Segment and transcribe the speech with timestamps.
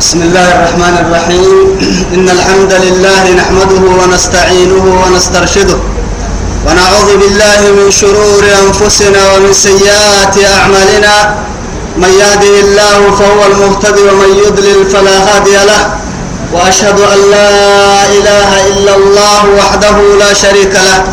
[0.00, 1.78] بسم الله الرحمن الرحيم.
[2.14, 5.78] إن الحمد لله نحمده ونستعينه ونسترشده
[6.66, 11.34] ونعوذ بالله من شرور أنفسنا ومن سيئات أعمالنا.
[11.96, 15.82] من يهده الله فهو المهتدي ومن يضلل فلا هادي له.
[16.52, 17.50] وأشهد أن لا
[18.16, 21.04] إله إلا الله وحده لا شريك له.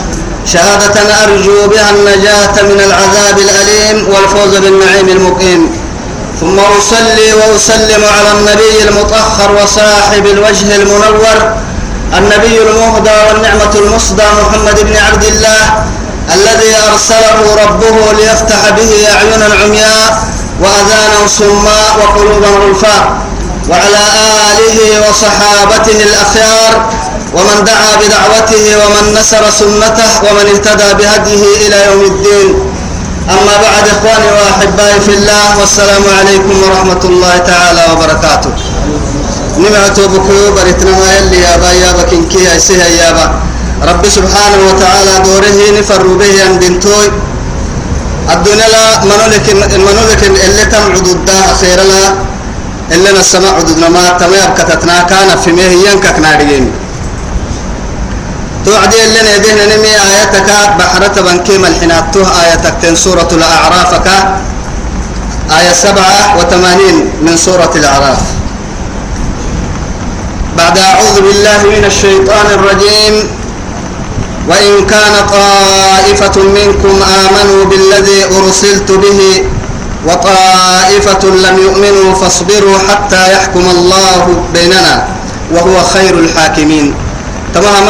[0.46, 5.83] شهادة أرجو بها النجاة من العذاب الأليم والفوز بالنعيم المقيم.
[6.44, 11.38] ثم أصلي وأسلم على النبي المطهر وصاحب الوجه المنور
[12.18, 15.84] النبي المهدى والنعمة المصدى محمد بن عبد الله
[16.34, 20.24] الذي أرسله ربه ليفتح به أعينا عمياء
[20.60, 23.18] وأذانا صماء وقلوبا غلفاء
[23.70, 24.04] وعلى
[24.52, 26.90] آله وصحابته الأخيار
[27.34, 32.73] ومن دعا بدعوته ومن نسر سنته ومن اهتدى بهديه إلى يوم الدين.
[33.30, 38.52] أما بعد إخواني وأحبائي في الله والسلام عليكم ورحمة الله تعالى وبركاته.
[39.58, 43.26] نمعت بكيو بريتنا يلي يا با يا بكنكي يا يا با.
[43.90, 47.08] رب سبحانه وتعالى دوره نفر به أن بنتوي.
[48.34, 49.48] الدنيا لا منولك
[49.88, 51.30] منولك اللي تم عدود
[51.62, 52.04] خير لا.
[52.92, 56.72] اللي نسمع عدودنا ما تم يبكتتنا كان في مهيان كناريين
[58.66, 60.50] توعدي لنا يدهن نمي آياتك.
[60.80, 63.92] بحرة بنكيم الحناتوه آياتك تن سورة الأعراف
[65.60, 68.22] آية سبعة وثمانين من سورة الأعراف.
[70.58, 73.16] بعد أعوذ بالله من الشيطان الرجيم.
[74.48, 79.20] وإن كان طائفة منكم آمنوا بالذي أرسلت به
[80.08, 85.08] وطائفة لم يؤمنوا فاصبروا حتى يحكم الله بيننا
[85.52, 86.94] وهو خير الحاكمين.
[87.56, 87.88] تمام؟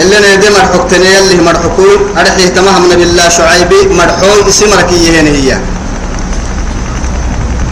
[0.00, 1.94] اللي نيدي مرحوكتني يلي مرحوكوي.
[2.18, 5.58] أرحيه تمام نبي الله شعيبي مرحوي اسم ركيه هي.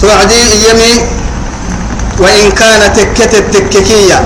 [0.00, 0.94] توعدي يمي
[2.19, 4.19] وإن كانت تكتت تككية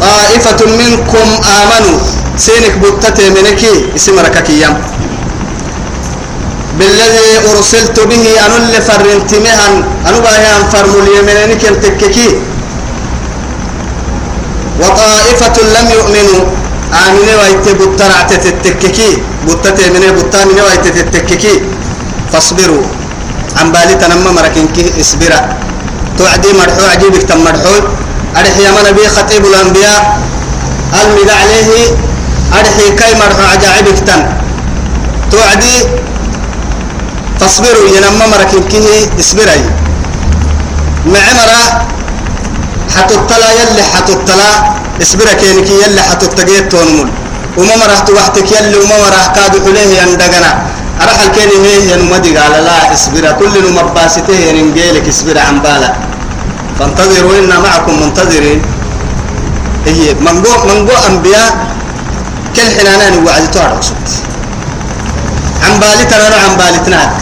[0.00, 1.28] طائفة منكم
[1.60, 1.98] آمنوا.
[2.36, 4.74] سينك بوتتي منكي اسم رككيام
[6.78, 9.74] بالذي أرسلت به أنو اللي فرنت مهن
[10.08, 12.28] أنو باهي أنفرم اليمنينك التككي.
[14.80, 16.42] وطائفة لم يؤمنوا.
[17.06, 19.10] آمنة ويت بطرع تتككي.
[19.46, 21.54] بطتة من بطة من ويت تتككي.
[22.32, 22.84] فاصبروا.
[23.58, 25.40] عن بالي تنمى مركنك اصبرا.
[26.18, 27.74] توعدي مرحو عجيبك تم مرحو.
[28.36, 30.02] أرحي يا نبي خطيب الأنبياء.
[31.02, 31.70] المد عليه
[32.58, 34.20] أرحي كي مرحو عجائبك تن
[35.30, 35.76] توعدي.
[37.40, 38.72] فاصبروا ينمى مركنك
[39.20, 39.56] اصبرا.
[41.06, 41.62] معمرة
[42.96, 44.50] حتطلا يلي حتطلا
[45.02, 47.08] اسبرا كينك يلي حتطجيت تونمول.
[47.58, 50.50] وما مرحت وحدك يلي وما مرح كادو عليه يندقنا.
[51.02, 55.90] أرح الكيني هي ينمدي قال لا اسبرا كل مباسته ينجيلك اسبرا عن بالا
[56.78, 58.60] فانتظروا إنا معكم منتظرين.
[59.86, 61.50] هي منقو منقو أنبياء
[62.56, 64.08] كل حنانان وعد تعرف صوت
[65.64, 67.12] عن بالي ترى عن بالي تناك.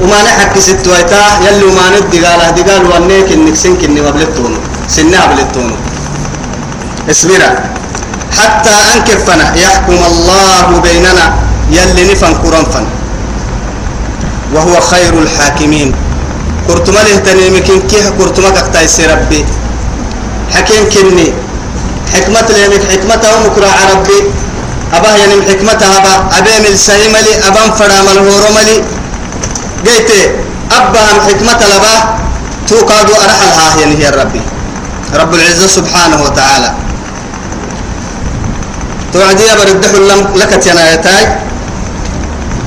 [0.00, 4.58] وما نحك ست ويتا يلي وما ندي قال هدي قال وانيك إنك سنك إني مبلغتونه
[4.88, 5.76] سنة قبلتون
[7.10, 7.50] اسبرا
[8.38, 11.26] حتى أنكفنا يحكم الله بيننا
[11.70, 12.86] يلي نفن قرنفن
[14.54, 15.94] وهو خير الحاكمين.
[16.68, 19.44] كرتما له تنيمكين كيه كرتما كتايسي ربي.
[20.54, 21.28] حكيم كني.
[22.14, 24.18] حكمة لينك حكمة ومكرا ربي
[24.94, 26.14] أبا ينم حكمة أبا.
[26.38, 28.76] أبي مل سيملي أبا فرام الهورملي.
[29.86, 30.10] قيت
[30.72, 31.94] أبا حكمة لبا
[32.68, 34.42] توقادوا أرحلها هي ربي.
[35.14, 36.70] رب العزة سبحانه وتعالى.
[39.12, 39.94] توعدي برده
[40.36, 41.24] لك تنايتاي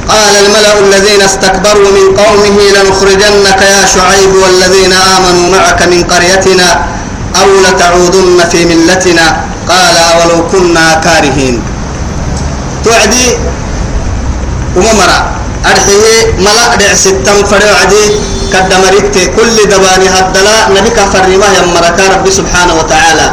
[0.07, 6.69] قال الملأ الذين استكبروا من قومه لنخرجنك يا شعيب والذين آمنوا معك من قريتنا
[7.35, 9.25] أو لتعودن في ملتنا.
[9.69, 11.61] قال أولو كنا كارهين.
[12.85, 13.37] توعدي
[14.75, 15.19] وممرأ
[15.65, 18.05] أرحيه ملأ دع ستم فرعدي
[18.53, 23.27] كدمرت كل دباني هدلا نبي كفر ما يمرك رب سبحانه وتعالى.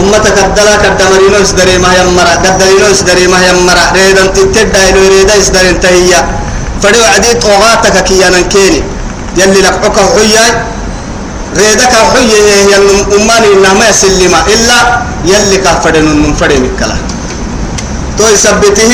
[0.00, 5.70] أمتك الدلا كدمرينو اسدري ما يمرا كدلينو اسدري ما يمرا ريدا تتدى إلو ريدا اسدري
[5.70, 6.20] انتهيا
[6.82, 8.80] فريو عدي طغاتك كيانا كيني.
[9.38, 10.46] يلي لك عكا حيا
[11.56, 12.40] ريدك حيا
[12.72, 14.78] يلي أماني إنما يسلم إلا
[15.30, 16.96] يلي كفرن من فري مكلا.
[18.18, 18.92] تو يثبته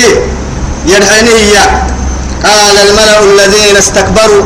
[0.86, 1.40] يدحينه
[2.44, 4.44] قال الملأ الذين استكبروا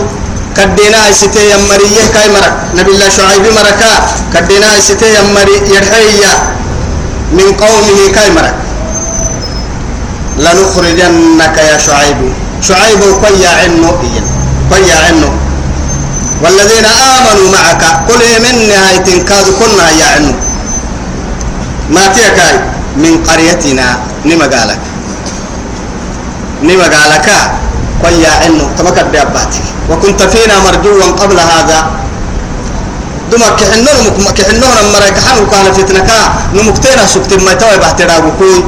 [0.56, 3.92] كدينا ستي يمريه كاي مرك نبي الله شعيب مركا
[4.34, 6.32] كدينا ستي يمري يرحيا
[7.32, 8.54] من قومه كاي مرك
[10.38, 12.16] لنخرجنك يا شعيب
[12.68, 13.88] شعيب قيا عنه
[14.72, 15.30] قيا عنه
[16.42, 20.32] والذين آمنوا معك قل من نهاية كاد كنا يعني
[21.90, 22.54] ما تيكاي
[22.96, 24.78] من قريتنا نما قالك
[26.62, 27.28] نما قالك
[28.04, 31.78] قيا عنه تمكن بأباتك وكنت فينا مرجوا قبل هذا.
[33.32, 36.18] دما كحنون كحنون مرة كحن وكان فتنة كا.
[36.54, 38.64] نمكتنا سكت ما توي بحترابو كوي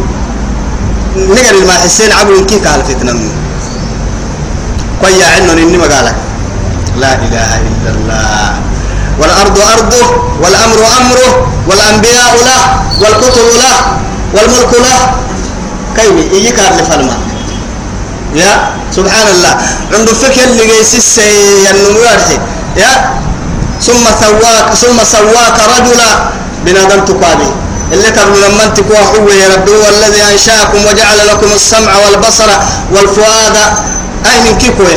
[1.16, 3.12] نقل ما حسين عبر كي قال فتنة
[5.02, 6.16] قيا عنه إني مقالك
[6.96, 8.50] لا إله إلا الله.
[9.20, 10.06] والأرض أرضه
[10.42, 11.30] والأمر أمره
[11.68, 12.62] والأنبياء له
[13.00, 13.76] والكتب له
[14.34, 15.00] والملك له.
[15.96, 17.16] كيف؟ إيجي كار لفلما
[18.34, 18.52] يا
[18.96, 19.56] سبحان الله
[19.94, 21.18] عنده فكر اللي جيسس
[21.66, 22.00] ينمو
[22.76, 22.92] يا
[23.82, 26.10] ثم سواك ثم سواك رجلا
[26.64, 27.50] بنادم تقابي
[27.92, 32.50] اللي تبلو لما تكوا هو ربي الذي أنشأكم وجعل لكم السمع والبصر
[32.92, 33.56] والفؤاد.
[34.26, 34.96] أي من كيكوي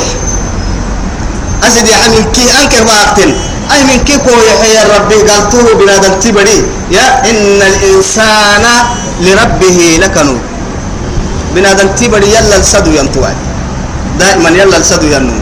[1.63, 3.35] أسد يا من كي أنكر ما أقتل.
[3.73, 6.67] أي من كيكوي يا ربي قالته بنادم تبري.
[6.91, 8.65] يا إن الإنسان
[9.21, 10.41] لربه لكنود.
[11.55, 13.33] بنادم تبري يلا السدو ينتوي
[14.19, 15.33] دائما يلا السدو ينو.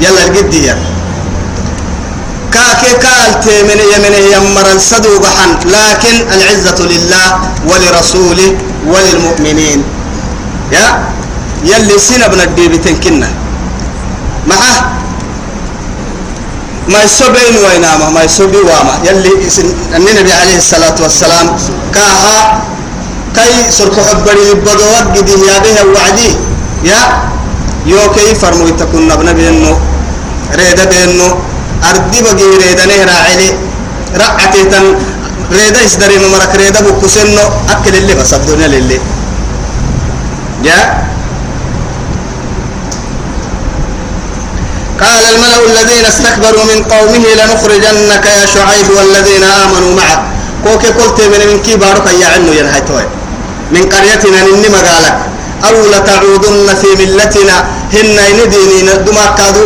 [0.00, 0.88] يلا الجدي يلا
[2.52, 5.50] كاكي كالتي من يمن يمر السدو بحن.
[5.74, 7.28] لكن العزة لله
[7.68, 8.50] ولرسوله
[8.92, 9.80] وللمؤمنين.
[10.72, 10.86] يا.
[11.64, 13.28] يلي سنة بن الديب تنكنا.
[14.46, 14.76] معه
[16.88, 18.94] ما يسبين وينامه ما يسبي واما.
[19.08, 19.32] يلي
[19.96, 21.46] النبي عليه الصلاة والسلام
[21.94, 22.62] كاها
[23.36, 26.30] كي سرق حبري بدوات قدي يا به وعدي.
[26.90, 27.00] يا
[27.86, 29.74] يوكي فرمو تكون نبنا بينو
[30.60, 31.28] ريدا بينو.
[31.88, 33.48] أردي بقي ريدا نهر علي
[34.20, 34.84] رعتي تن
[35.52, 38.98] ريدا إسدري ممرك ريدا بكسنو أكل اللي بس الدنيا للي.
[40.64, 40.80] يا.
[45.00, 50.20] قال الملأ الذين استكبروا من قومه لنخرجنك يا شعيب والذين آمنوا معك
[50.64, 53.04] كوكي قلت من من كي بارك يا عنو ينهيتوي
[53.72, 55.18] من قريتنا نني مقالك
[55.64, 57.56] أو لتعودن في ملتنا.
[57.92, 59.64] هن ينديني دما كادو.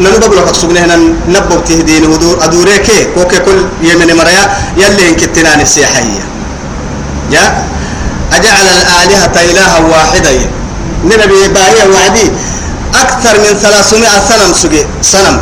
[0.00, 0.96] بقول لك سبنا هنا.
[1.28, 2.44] نبب تهدين ودور.
[2.44, 4.44] أدوريك كوكي كل يمن مريا.
[4.76, 6.24] يلي إن كتنان السياحية
[7.30, 7.44] يا؟
[8.32, 10.32] أجعل الآلهة إلها واحدا
[11.04, 12.26] نبي باهية وعدي.
[12.94, 15.36] أكثر من 300 سنم سجي سنم.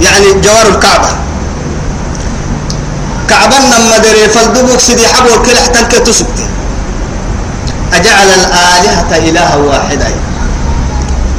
[0.00, 1.10] يعني جوار الكعبة.
[3.28, 4.28] كعبة لما دري.
[4.34, 6.46] فالدبوك سدي حبو كل حتى كتسكتي
[7.94, 10.10] أجعل الآلهة إلها واحدا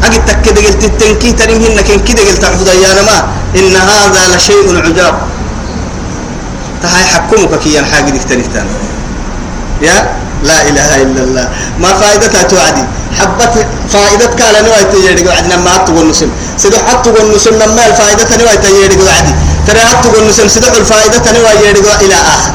[0.04, 2.70] أجد تكد قلت التنكي تريهن كن كده قلت عبد
[3.06, 3.28] ما.
[3.56, 5.16] إن هذا لشيء عجاب
[6.84, 8.68] تهاي حكمك كي ينحاج دكتنكتان
[9.82, 10.10] يا؟
[10.44, 11.50] لا إله إلا الله.
[11.80, 12.84] ما فائدتها توعدي.
[13.20, 18.38] حبت فائدة قال نوعي تيجي وعدنا ما تقول نسم سيدو حط تقول نسم لما الفائدة
[18.38, 19.34] نوعي تيجي وعدي
[19.68, 22.54] ترى حط تقول نسم سيدو الفائدة نوعي يجي إلى آخر.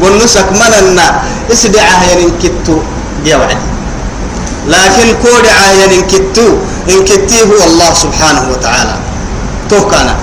[0.00, 1.22] والنسك مننا
[1.52, 2.76] اسدع عين كتو.
[3.24, 3.56] يا وعدي
[4.68, 6.48] لكن كود عين كتو.
[6.90, 8.94] إن كتي هو الله سبحانه وتعالى.
[9.70, 10.14] توكانا.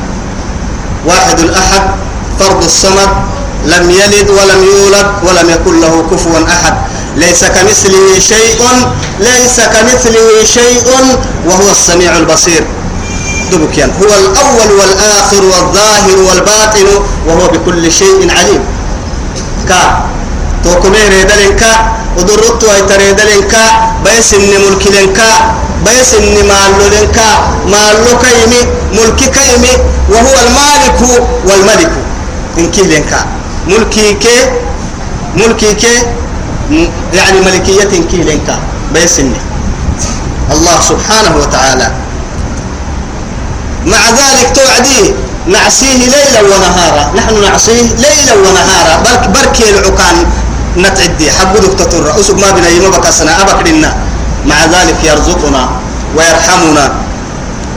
[1.06, 1.84] واحد الأحد.
[2.40, 3.10] فرد الصمد.
[3.66, 6.74] لم يلد ولم يولد ولم يكن له كفوا أحد.
[7.16, 8.62] ليس كمثله شيء.
[9.20, 10.88] ليس كمثله شيء.
[11.46, 12.64] وهو السميع البصير.
[13.52, 16.88] دبكيان هو الأول والآخر والظاهر والباطن.
[17.28, 18.64] وهو بكل شيء عليم.
[19.70, 19.82] كا
[20.64, 21.74] توكمي ريدلنكا
[22.18, 23.64] ودرت ويتريدلنكا
[24.06, 25.32] بيس إن ملك لنكا.
[25.86, 27.30] بيس إن مالو لنكا.
[27.72, 28.62] مالو كيمي
[28.98, 29.74] ملك كيمي
[30.10, 31.00] وهو المالك
[31.48, 31.92] والملك.
[32.58, 33.26] إن كي لنكا.
[33.68, 34.38] ملكي كي
[35.36, 35.96] ملكي كي
[37.14, 38.60] يعني ملكية كي لنكا.
[38.94, 39.40] بيسني.
[40.52, 41.92] الله سبحانه وتعالى.
[43.86, 45.14] مع ذلك توعديه
[45.50, 47.04] نعصيه ليلا ونهارا.
[47.18, 48.94] نحن نعصيه ليلا ونهارا.
[49.06, 50.18] برك بركي العقان
[50.78, 51.32] نتعدي.
[51.32, 53.90] حق دكتور أسب ما بنا يما بكسنا أبكرنا
[54.46, 55.64] مع ذلك يرزقنا
[56.16, 56.86] ويرحمنا.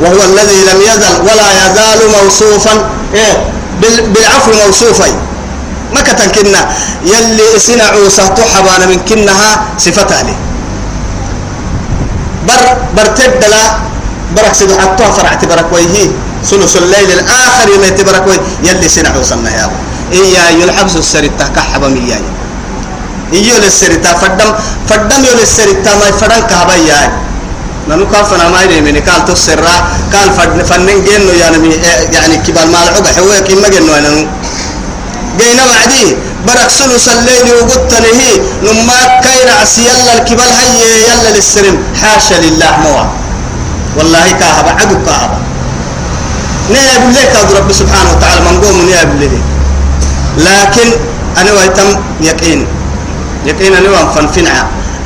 [0.01, 2.75] وهو الذي لم يزل ولا يزال موصوفا.
[3.15, 3.35] إيه؟
[4.13, 5.09] بالعفو موصوفا.
[5.95, 6.61] ما كتنكنا
[7.05, 7.93] يلي سنع
[8.37, 10.35] تحبانا من كنها صفتها لي
[12.49, 12.65] بر
[12.97, 13.63] برتد لا
[14.37, 16.32] برك سيدو حتى فرعت برك ويهي.
[16.51, 18.27] ثلث الليل الآخر يوم يتبرك
[18.65, 19.77] يلي سنع وصلنا يا أبو.
[20.13, 22.25] إيا يلحبس السرطة كحبا مياي.
[23.33, 24.51] إيو للسرطة فدم
[24.89, 27.11] فدم يو للسرطة ما يفدن كهبا ياي.
[27.89, 29.77] نانو كان فنا ما يدي من قال تسرى
[30.13, 30.29] قال
[30.69, 31.59] فنن جنو يعني
[32.15, 34.29] يعني كبال مال عقا حوي كيما جنو يعني
[35.39, 38.21] جينا وعدي برك سلس الليل وقلت له
[38.63, 41.77] لما كاين عسي يلا الكبال هي يلا للسرم.
[42.03, 43.05] حاشا لله موا
[43.97, 45.39] والله كاهبا عدو كاهبا
[46.73, 49.35] نيا بليك رب سبحانه وتعالى من قوم نيا بليك
[50.39, 50.89] لكن
[51.39, 51.89] أنا ويتم
[52.21, 52.61] يقين.
[53.47, 54.57] يقين أنا وان فنفنع.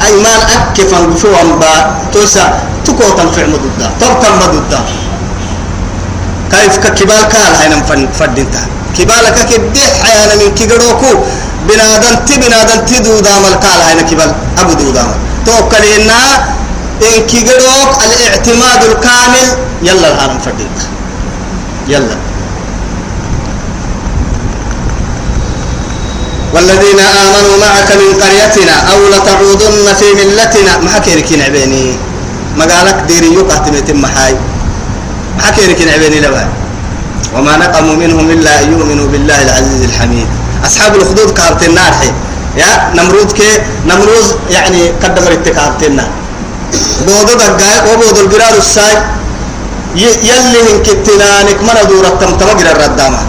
[0.06, 1.72] أي ما أكف أنقفوا أنبا
[2.12, 2.46] توسع
[2.84, 4.80] تكو تنفع مدودا تبتم مدودا.
[6.52, 8.62] كيف ككبال كال هاي نفن فدينتا
[8.98, 11.12] كبالك كدي حيانا من كيغروكو.
[11.68, 15.18] بنادن تي بنادن تي دو دامل كال هاي كبال أبو دو دامل.
[15.46, 16.10] توكل إن
[17.30, 19.48] كيغروك الاعتماد الكامل
[19.82, 20.86] يلا الهارم فدينتا
[21.88, 22.16] يلا.
[26.54, 30.78] والذين آمنوا معك من قريتنا أو لتعودن في ملتنا.
[30.78, 31.96] ما حكيرك نعبيني؟
[32.56, 34.34] ما قالك ديري يوقع تميتم محاي.
[35.36, 36.48] ما حكيرك نعبيني لبا؟
[37.34, 40.26] وما نقموا منهم إلا أن يؤمنوا بالله العزيز الحميد.
[40.66, 42.10] أصحاب الخدود كارت النار حي
[42.56, 46.08] يا نمرود كي نمروز يعني قدم رتكارت النار
[47.06, 48.96] بودو دقائق وبودو القرار الساي.
[49.96, 53.20] يلي من كتنانك من دورة تمتمقر الردامة.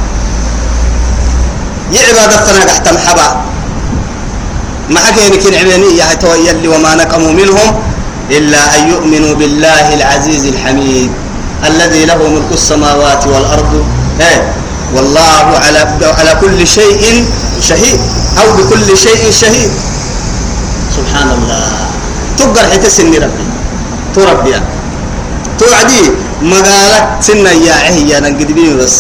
[1.94, 3.28] يعبادة فنا قحتم حبا.
[4.90, 6.06] ما حكيني كن عبيني يا
[6.48, 7.70] يلي وما نقموا منهم
[8.32, 11.12] إلا أن يؤمنوا بالله العزيز الحميد
[11.68, 13.86] الذي له ملك السماوات والأرض.
[14.22, 14.54] إيه
[14.96, 15.80] والله على
[16.20, 17.26] على كل شيء
[17.62, 18.00] شهيد
[18.40, 19.72] أو بكل شيء شهيد.
[20.96, 21.72] سبحان الله.
[22.38, 23.48] تقدر حتسني ربي.
[24.16, 24.56] تربي
[25.60, 26.04] توعدي
[26.42, 28.98] مقالة سنة يا عهي أنا قد بس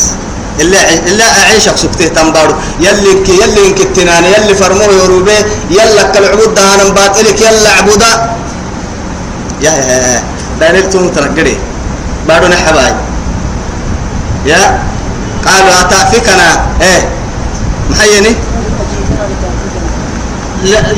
[0.62, 5.40] إلا إلا أعيش سكته تنبارو يلي كي يلي كتنان يلي فرموه يروبه
[5.70, 8.12] يلا كالعبود دهان باطلك يلا عبودا
[9.62, 10.24] يا يا يا
[10.60, 11.58] دايركتهم ترقري
[12.28, 12.94] بارو نحباي
[14.46, 14.62] يا
[15.46, 16.48] قالوا أتافكنا
[16.82, 17.02] إيه
[17.90, 18.34] محيني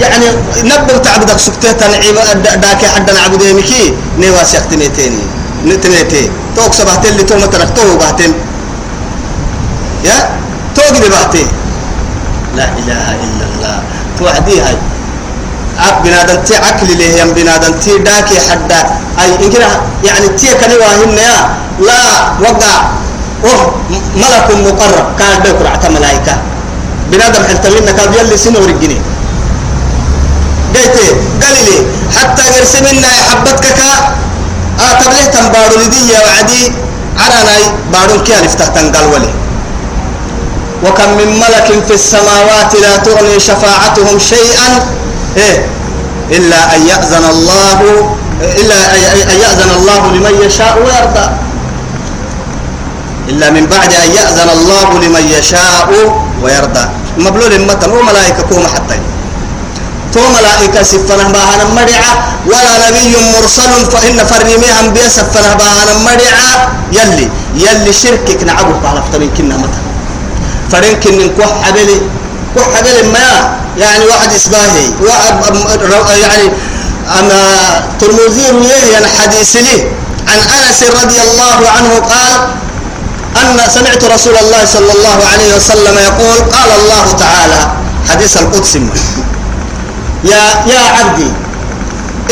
[0.02, 0.26] يعني
[0.64, 7.40] نبغ تعبدك سكته تنعيم داكي حد نعبد يمكي نواس يختميتيني نتميتي توك سبعتين اللي توم
[7.40, 8.34] تركتوه بعتين
[10.04, 10.30] يا؟
[10.76, 11.46] توقي ببعتي
[12.56, 13.78] لا إله إلا الله.
[14.20, 14.78] توعدي هاي.
[15.80, 18.82] أب بنادم تي عقل له يم بنادم تي داكي حدا.
[19.22, 19.68] أي إنكنا
[20.04, 21.36] يعني تي كني واهم يا.
[21.80, 22.00] لا
[22.42, 22.76] وقع.
[23.46, 23.76] أوه
[24.16, 25.08] ملك مقرب.
[25.20, 26.36] كان بكرة عتا ملائكة
[27.12, 28.98] بنادم حلتمين كان يلي سنو رجني.
[30.76, 30.98] قلت
[31.44, 31.78] قال لي
[32.18, 33.92] حتى قرسمنا حبتك كا.
[34.80, 36.72] آه تبليه تنبارو؟ لدي وعدي
[37.18, 39.30] عراناي بارون كيان افتح تنقل ولي.
[40.86, 44.70] وكم من ملك في السماوات لا تغني شفاعتهم شيئا.
[45.38, 45.66] إيه؟
[46.32, 47.80] إلا أن يأذن الله
[48.42, 48.96] إلا
[49.34, 51.30] أن يأذن الله لمن يشاء ويرضى.
[53.30, 55.90] إلا من بعد أن يأذن الله لمن يشاء
[56.44, 56.86] ويرضى.
[57.18, 58.96] مبلول متن وملائكة كوم حتى
[60.14, 62.12] تو ملائكة سفنا باهنا مرعى
[62.46, 66.52] ولا نبي مرسل فإن فرميها أنبياء سفنا باهنا مرعى
[66.92, 69.82] يلي يلي شركك نعبه على فتمين كنا متن
[70.72, 72.02] فرين كن كوح حبلي
[72.56, 75.34] كوح حبلي ما يعني واحد إسباهي واحد
[76.22, 76.50] يعني
[77.20, 77.42] أما
[78.00, 79.78] ترمذي رويه يعني حديث لي
[80.28, 82.32] عن أنس رضي الله عنه قال
[83.38, 87.72] أن سمعت رسول الله صلى الله عليه وسلم يقول قال الله تعالى
[88.10, 88.78] حديث القدس
[90.24, 91.32] يا يا عبدي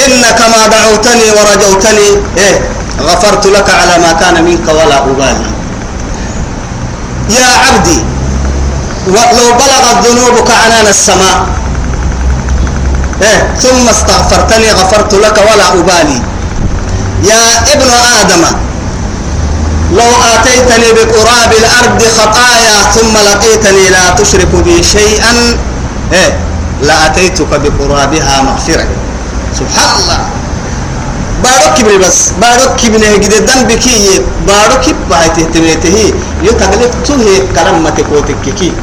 [0.06, 2.60] إنك ما دعوتني ورجوتني إيه
[3.02, 5.46] غفرت لك على ما كان منك ولا أبالي.
[7.30, 8.00] يا عبدي
[9.08, 11.48] ولو بلغت ذنوبك عنان السماء
[13.22, 16.22] إيه ثم استغفرتني غفرت لك ولا أبالي.
[17.24, 17.90] يا ابن
[18.20, 18.44] آدم
[19.92, 25.34] لو آتيتني بقراب الأرض خطايا ثم لقيتني لا تشرك بي شيئا
[26.14, 26.47] إيه
[26.82, 28.88] لأتيتك بقرابها مغفرة.
[29.60, 30.20] سبحان الله.
[31.44, 33.86] بارك كبري بس بارك كبري قد ذنبك
[34.48, 35.98] بارك باي تهتميته.
[36.44, 38.74] يتغلق توه كلام ما تكوتك كي.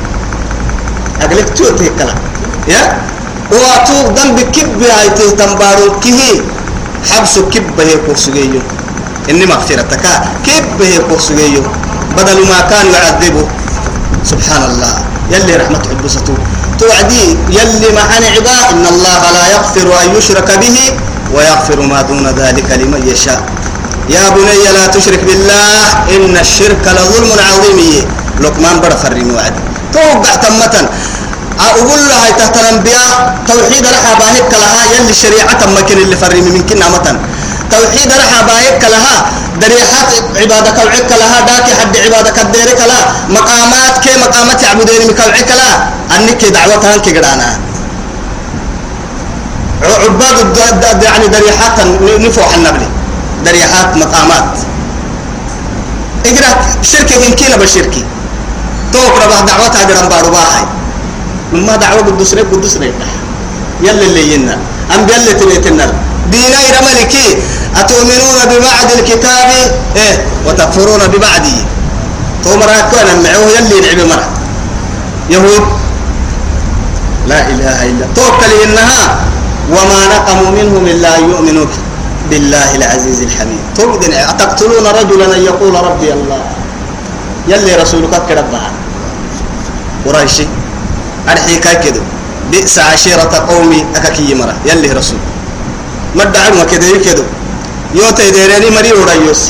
[1.22, 2.18] أغلق ته كلام.
[2.68, 2.82] يا؟
[3.52, 6.42] واتو ذنبك كب هاي تهتم بارك كي.
[7.10, 8.62] حبس كب هي كورسجيو
[9.30, 10.04] إني مغفرتك.
[10.46, 11.62] كب هي كورسجيو
[12.16, 13.46] بدل ما كان يعذبه.
[14.24, 14.94] سبحان الله.
[15.32, 16.36] يلي رحمة حبسته
[16.80, 20.76] توعدي يلي معنا عباد إن الله لا يغفر أن يشرك به
[21.34, 23.40] ويغفر ما دون ذلك لمن يشاء.
[24.08, 25.82] يا بني لا تشرك بالله
[26.16, 27.80] إن الشرك لظلم عظيم.
[28.40, 29.54] لقمان بڑا فرين وعد.
[29.94, 30.74] توقع تمة
[31.60, 36.88] أقول لها تحت الأنبياء توحيد لها باهك لها يلي شريعة مكن اللي فرين من كنا
[36.88, 37.16] متن
[37.74, 39.16] توحيد لها باهك لها
[39.60, 45.90] دريحات عبادك العك لها داك حد عبادك الديرك لها مقامات كي مقامات يعبدين مكالعك لها
[46.16, 47.48] أنك دعوتها أنك قرانا
[49.84, 51.76] عباد يعني دريحات
[52.26, 52.88] نفوح النبلي
[53.44, 54.52] دريحات مقامات.
[56.26, 56.50] إجرا
[56.82, 58.04] شركة إن كيلا بشركي
[58.92, 60.64] توك ربع دعوتها جرام بارو باهي
[61.52, 62.94] ما دعوة قدس ريب قدس ريب
[63.82, 64.58] يلا اللي ينا
[64.94, 65.92] أم يلا تبيتنا
[66.32, 67.28] دينا رملكي.
[67.76, 69.48] أتؤمنون ببعض الكتاب؟
[69.96, 70.26] إيه.
[70.46, 71.56] وتكفرون ببعضه.
[72.44, 74.28] تومرا كون معه يلي نعب مرة.
[75.30, 75.64] يهود.
[77.26, 79.20] لا إله إلا توكل إنها
[79.70, 81.66] وما نقموا منهم إلا يؤمنوا
[82.30, 83.60] بالله العزيز الحميد.
[83.76, 86.42] تقدن أتقتلون رجلا أن يقول ربي الله؟
[87.48, 88.70] يلي رسولك كربها
[90.06, 90.46] قريشي
[91.28, 92.00] أرحي كده.
[92.50, 94.54] بئس عشيرة قومي أكاكي مرة.
[94.66, 95.18] يلي رسول.
[96.16, 97.24] ما دعوا كده كده
[97.94, 99.42] يوتا ديراني مري وريوس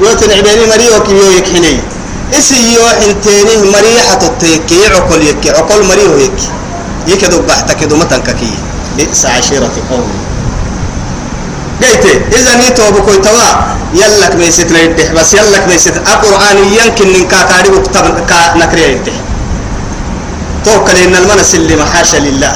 [0.00, 1.74] يوتا نعباني مري وكيو يكحني
[2.38, 6.48] إسي يو انتيني مري حتتيكي عقل يكي عقل مري ويكي.
[7.08, 8.52] يكدو بحتا كدو متن ككي
[8.96, 10.18] بئس عشيرة قومي
[11.82, 13.48] قيتي إذا نيتو بكوي توا
[13.94, 19.12] يلك ميست نيتح بس يلك ميست القرآن يمكن إن كاكاري وكتب كا نكريه يتح
[20.64, 22.54] توكل إن المنس اللي محاشا لله.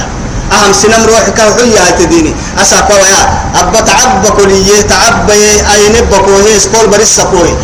[0.52, 2.34] أهم سنم روح كوحية تديني.
[2.62, 3.22] أسا كويا
[3.54, 7.58] أبا تعب كلية تعب أين بكوه؟ سكول بريس كوه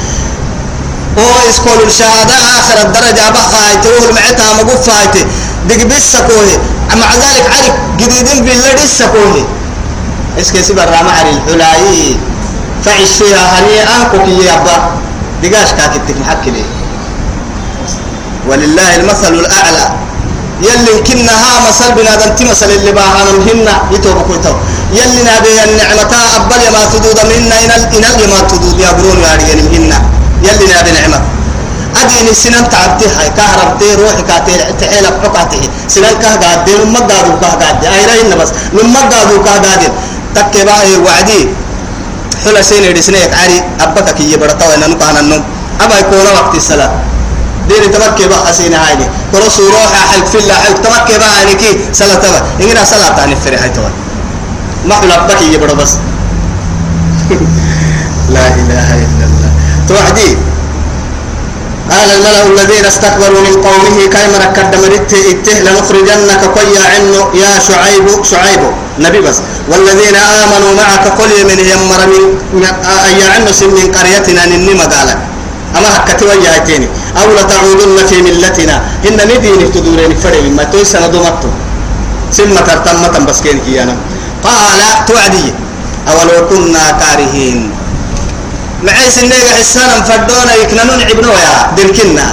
[1.18, 5.26] هو سكول الشهادة آخر الدرجة بخاي تقول معتها مقف فايته
[5.68, 6.58] دق بس كوه
[7.00, 9.46] مع ذلك عارف جديدين بالله لسه كوه
[10.40, 12.16] إسكي سبر رامع الحلاي.
[12.84, 14.90] فعش فيها هنيئا كوكي أبا.
[15.42, 16.64] دقاش كاكتك محكي
[18.48, 19.94] ولله المثل الأعلى.
[20.68, 24.54] يلي كنا ها مسل بنادم تمثل اللي باهنا مهنا يتوب كويتو.
[24.98, 29.58] يلي نبي النعمة أبل ما تدود منا إن إن ما تدود يا برون يا رجال
[29.72, 29.98] مهنا
[30.46, 31.18] يلي نبي نعمة.
[32.00, 35.62] أدين سنن تعبتي هاي كهربتي روحي كاتير تحيل حقاته
[35.94, 39.82] سنن كه قاعد ما قادو كه قاعد أي رأينا بس لما قادو كه قاعد
[40.34, 40.76] تكبا
[41.06, 41.42] وعدي.
[42.44, 45.42] حلا سين يدسنيك عاري أبكك يبرتوا إن نكون النوم
[45.80, 46.90] أبا يكون وقت الصلاة
[47.72, 52.14] ديري تمكي بقى حسين هايني كرسو روح حلق في الله حلق تمكي بقى هاينكي صلاة
[52.14, 52.40] تبا.
[52.60, 53.90] إننا صلاة تاني فري هاي تبا.
[54.88, 55.92] ما حلق بكي يبرو بس.
[58.34, 59.50] لا إله إلا الله.
[59.88, 60.36] توعدي
[61.90, 68.06] قال الملأ الذين استكبروا من قومه كيما ركد مرت إته لنخرجنك قيا عنه يا شعيب.
[68.30, 68.60] شعيب.
[68.98, 69.36] نبي بس.
[69.68, 72.00] والذين آمنوا معك قل من يمر
[72.52, 72.64] من
[73.06, 75.18] أي عنه من قريتنا نني مقالك
[75.82, 76.86] أما هكتي وياهتيني
[77.18, 78.82] أو لتعودن في ملتنا.
[79.02, 81.50] إن ندين تدورين فري ما تويس ندومتو
[82.30, 83.96] سمة ترتمة بسكين كيانا.
[84.46, 85.50] قال توعدي.
[86.06, 87.70] أولو كنا كارهين.
[88.86, 92.26] معيس النيجا حسانا فردونا يكننون عبنوا يا دركنا.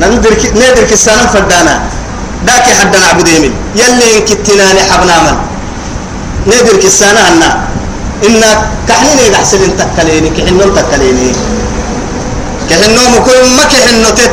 [0.00, 1.74] نحن درك ندرك السنة فردانا.
[2.46, 5.36] داك حد نعبد يمين يلي كتنا نحبنا من.
[6.46, 7.50] ندرك السنة أنا.
[8.26, 8.42] إن
[8.88, 11.32] كحنين يحسن تكليني كحنون تكليني
[12.80, 14.32] كحنو مكون ما كحنو تت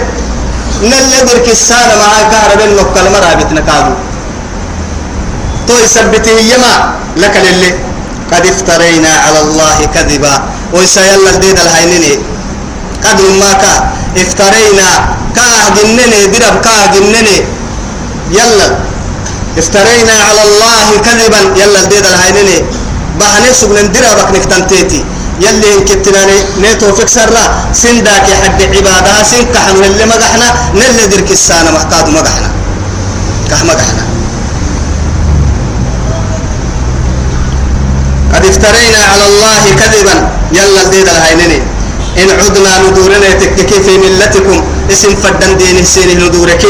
[0.90, 3.94] نل درك السنة مع كهرب النقل مرة بتنا كادو.
[5.68, 6.74] تو يثبته يما
[7.18, 7.72] لك للي.
[8.32, 10.34] قد افترينا على الله كذبا.
[10.74, 12.14] ويسيل الدين الهينيني.
[13.04, 13.74] قد ما كا
[14.24, 14.88] افترينا.
[15.36, 17.38] كاه جنني درب كاه جنني
[18.32, 18.68] يلا.
[19.58, 21.42] افترينا على الله كذبا.
[21.62, 22.58] يلا الدين الهينيني.
[23.20, 25.02] بهني سبن دربك نكتنتيتي
[25.42, 27.44] يلي إن كتناني نيتو فيك سرا.
[27.74, 32.50] سنداك حد عبادها سن كحن اللي مدحنا نلي درك السانة محتاج مدحنا
[33.50, 34.04] كح مدحنا
[38.34, 40.16] قد افترينا على الله كذبا.
[40.58, 41.60] يلا الديد الهينني
[42.18, 44.64] إن عدنا ندورنا تككي في ملتكم.
[44.92, 46.66] اسم فدن دين سينه ندورك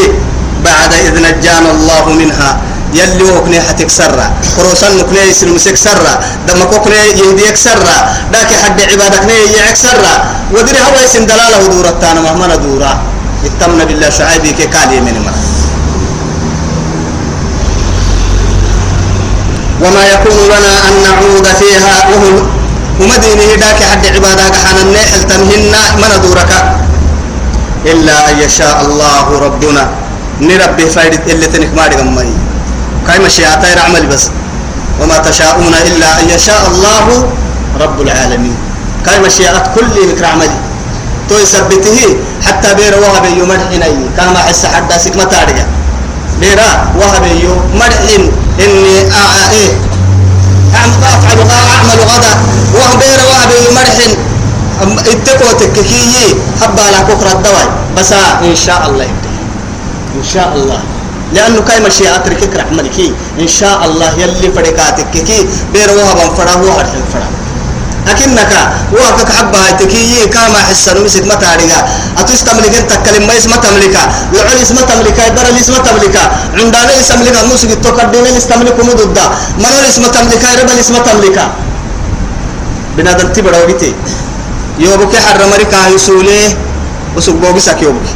[0.66, 2.62] بعد إذ نجانا الله منها.
[2.94, 4.32] يلي وكني حتك سرة.
[4.58, 6.20] كروسان نكني يسلم مسك سرة.
[6.48, 7.96] دم كوكني يهديك سرة.
[8.34, 10.14] داك حد عبادك ني يعك سرة.
[10.54, 13.02] ودري هو يسن دلالة دورة تانا مهما دورة.
[13.46, 15.42] اتمنى بالله شعيبي كي كالي من مرة.
[19.84, 21.96] وما يكون لنا أن نعود فيها.
[22.10, 22.36] وهم
[23.02, 26.52] ومدينه داك حد عبادك حنا النحل تمهن من دورك.
[27.86, 29.90] إلا أن يشاء الله ربنا.
[30.42, 32.30] نربي فايدة اللي تنك ما رقمي
[33.08, 34.30] كاي مشيئتي رعمل بس.
[35.02, 37.06] وما تشاءون إلا أن يشاء الله
[37.82, 38.56] رب العالمين.
[39.06, 40.60] كاي مشيئة كل مكر عملي.
[41.30, 42.00] تو يثبته
[42.46, 45.66] حتى بير وهب يمدحني كما حس حتى سكمة تارجع
[46.40, 49.68] بيرا وهب يمدحن إني أعائي.
[50.74, 52.34] أفعل أعمل غدا.
[52.76, 54.12] وهو بير وهب يمدحن
[54.82, 57.68] اتقوا تككي حبا على كفر الدواء
[57.98, 58.12] بس
[58.44, 59.10] إن شاء الله.
[60.16, 60.80] إن شاء الله.
[61.34, 62.98] لأنه كاي مشي أتركك رحمتك
[63.40, 65.40] إن شاء الله يلي فرقاتك كي
[65.74, 67.30] بيروها بنفرا هو هرحل فرا
[68.08, 68.54] أكنك
[68.96, 71.80] وهكك حبة تكيي كما حسن مسك ما تاريغا
[72.18, 74.04] أتوس تملك أنت كلمة اسم تملكا.
[74.34, 75.24] لعل اسم تملكا.
[75.36, 76.24] برا اسم تملكا.
[76.56, 77.40] عندنا اسم تملكا.
[77.52, 79.26] مسك تقدم اسم تملك مدودا
[79.60, 80.50] من اسم تملكا.
[80.56, 81.46] ربا اسم تملكا.
[82.98, 83.92] بنادم تبرا وبيتي
[84.80, 86.50] يوبك حرم ركا يسوليه.
[87.16, 88.08] وسوق بوبسك يوبك.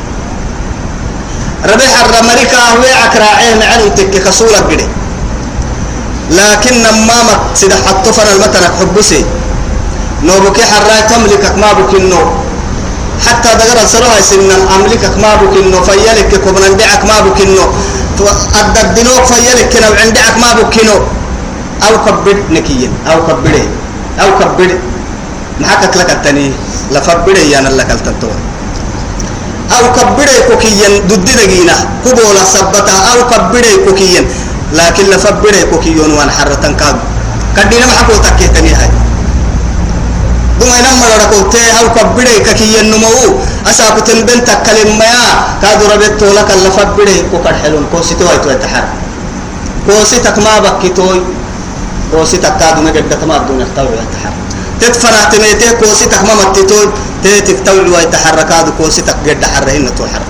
[1.66, 4.88] ربي حرم ركا هو عكراعين عنو تك كسولك قدي
[6.32, 9.26] لكن نمامك سيدا حطو المتنك حبسي
[10.24, 12.22] نو بكي حراي تملكك ما بكنو.
[13.26, 15.78] حتى دقر سروها سنن أملكك ما بكنو.
[15.84, 17.66] فيلك كبن عندك ما بكنو.
[18.60, 20.98] أددنوك فيلك كنا عندك ما بكنو.
[21.86, 23.66] أو كبر نكيين أو كبره.
[24.22, 24.70] أو كبر
[25.60, 26.54] محكك لك التاني
[26.92, 28.38] لفبره يانا لك التنتوه.
[29.78, 31.78] أو كبره كوكيين ضد دقينا.
[32.06, 34.26] كبولا سبتا أو كبره كوكيين.
[34.74, 36.96] لكن لفبره كوكيون وان حرتن كاد.
[37.58, 38.90] كدينا محكو تكيتني هاي.
[40.60, 43.40] دم أنا ما ركوته أو كبره ككيين نمو.
[43.70, 45.14] أساكو تنبن تكلم ما
[45.62, 47.86] كادو ربيت تولك لفبره كوكر حلون.
[47.92, 48.84] كوسي توي توي تحر.
[49.88, 51.22] كوسي تكما بكتوي
[52.12, 54.34] كوسي تكادو نجد تما الدنيا تولي تحر
[54.82, 56.86] تدفنا تميته كوسي تكما متتوي
[57.24, 60.24] تيتك تولي ويتحركادو كوسي تكجد حرهن توحر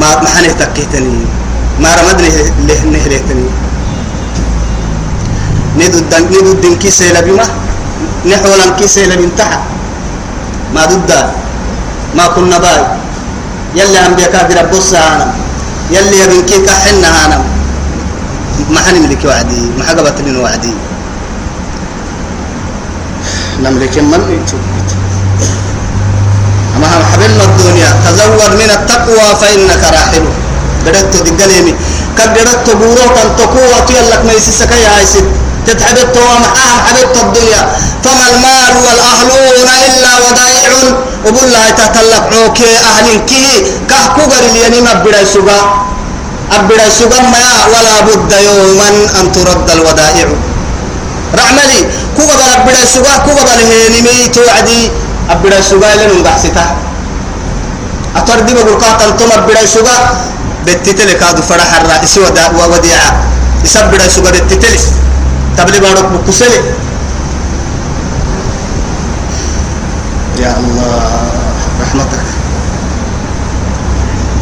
[0.00, 1.24] ما محنه تكيتني.
[1.80, 2.28] ما رمدني
[2.68, 3.46] له نهلتني
[5.76, 7.44] ندو الدن ندو الدن كيسة لبما
[8.24, 9.60] نحولا كيسة لبنتها
[10.74, 11.10] ما ضد.
[12.16, 12.80] ما كنا باي.
[13.76, 15.28] يلي هم بيكا درب أنا
[15.90, 17.38] يلي يبن كيكا حنا أنا
[18.72, 19.60] ما حنملك وعدي.
[19.78, 20.72] ما حقبت لنا وعدي.
[23.64, 24.60] نملك من؟ يشوف
[26.76, 30.24] أما حبلنا الدنيا تزود من التقوى فإنك راحل.
[30.86, 31.74] قدرت دقليمي
[32.18, 35.24] كقدرت بورو كان تقوى تيلك ما يسسك يا عيسد
[35.66, 37.62] تتحبت ومحاها حبت الدنيا.
[38.04, 40.72] فما المال والأهلون إلا ودائع.
[41.26, 43.46] وبل الله تتلق عوكي أهل كي.
[43.90, 45.60] كهكو قرل ينم أبدا سوغا.
[46.52, 48.88] أبدا سوغا ما ولا بد يوما
[49.20, 50.28] أن ترد الودائع.
[51.38, 51.80] رعملي
[52.16, 54.90] كوغا بل أبدا سوغا كوغا بل هينمي توعدي
[55.30, 56.66] أبدا سوغا لنم بحثتا
[58.16, 59.98] أتردي بقول قاتل تم أبدا سوغا.
[60.66, 63.10] بتتلي كادو فرح الرئيس وديعة
[63.64, 64.78] يسبدا سوغا بتتلي.
[65.56, 66.58] تبلي بارك بكسلي.
[70.42, 71.06] يا الله
[71.82, 72.26] رحمتك.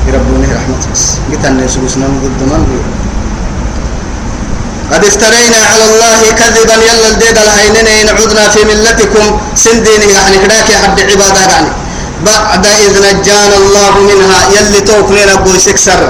[0.09, 0.97] يربوني رحمتك.
[1.29, 3.04] قلت أن يسوسنا ضد من قد
[5.03, 9.27] افترينا على الله كذبا يلا الديد الهينين إن عدنا في ملتكم.
[9.57, 11.71] سنديني يعني كذاك حد عبادة يعني.
[12.27, 16.01] بعد إذ نجانا الله منها يلي توكلين أبو سكسر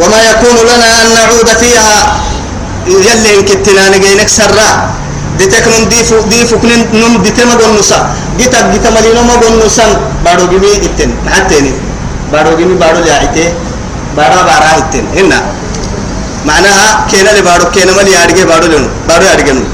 [0.00, 2.20] وما يكون لنا أن نعود فيها.
[2.86, 4.68] يلي إن كتنا نجينك سرا
[5.38, 7.98] ديتك نم ديفو ديفو كن نم ديتك ما بنوسا
[8.38, 9.86] ديتك ديتك مالينو ما بنوسا
[10.24, 11.10] بارو جمي إتن.
[11.26, 11.72] محتني
[12.32, 13.46] بارو جمي بارو جاعته
[14.16, 15.04] بارا بارا إتن.
[15.16, 15.38] هنا.
[16.46, 19.64] معناها كينا لبارو كينا مالي أرجع بارو لنو بارو أرجع نو.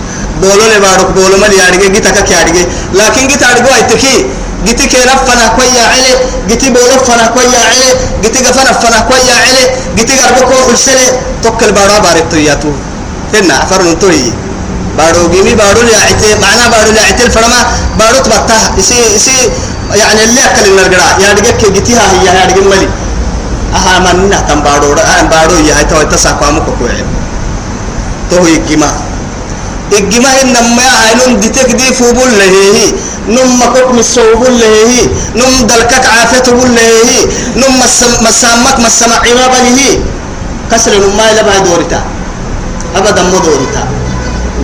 [0.42, 4.26] بولو لبارو بولو مالي أرجع ديتك كي أرجع لكن ديتك أرجع إتكي
[4.66, 6.12] جيتي كينا فنا كويا علي
[6.48, 7.86] جيتي بولو فنا كويا علي
[8.22, 9.60] جيتي غفنا فنا كويا علي
[9.96, 11.06] جيتي غربكو حسني
[11.42, 12.70] توكل بارا بارتو ياتو
[13.34, 14.32] هنا فرن توي.
[14.98, 17.60] بارو جيمي بارو اللي عتي معنا بارو اللي عتي الفرما.
[17.98, 19.50] بارو تبتها يسي يسي
[19.94, 22.28] يعني اللي أكل النرجع يعني جك جتيها هي
[23.74, 27.06] يعني جم ملي أها من نهتم بارو أنا بارو يا هاي توي تساقوا مكوكوين
[28.30, 28.90] تو يجيما
[29.92, 32.92] يجيما إنما هاينون ديتك دي فوبول لهي
[33.28, 37.24] نم مكوك مسوبول لهي نم دلكك عافية بول لهي
[37.56, 37.80] نم
[38.22, 39.98] مسامك مسامع عمابا لهي
[40.72, 42.00] كسر نم ما يلبها دورتا
[42.96, 43.82] أبدا ما دورتا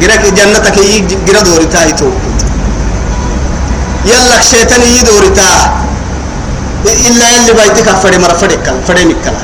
[0.00, 2.10] جرك جنتك يي جرا دورتا يتو
[4.04, 5.50] يلا شيطان يي دورتا
[6.86, 9.42] إلا اللي بايتك فري مرة فري كلا فري مكلا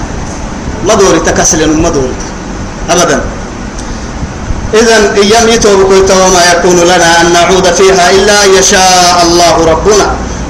[0.87, 2.29] ما دورتا كسل ما دورتا
[2.90, 3.20] أبدا.
[4.74, 10.07] إذا أيام يتوب وما يكون لنا أن نعود فيها إلا أن يشاء الله ربنا.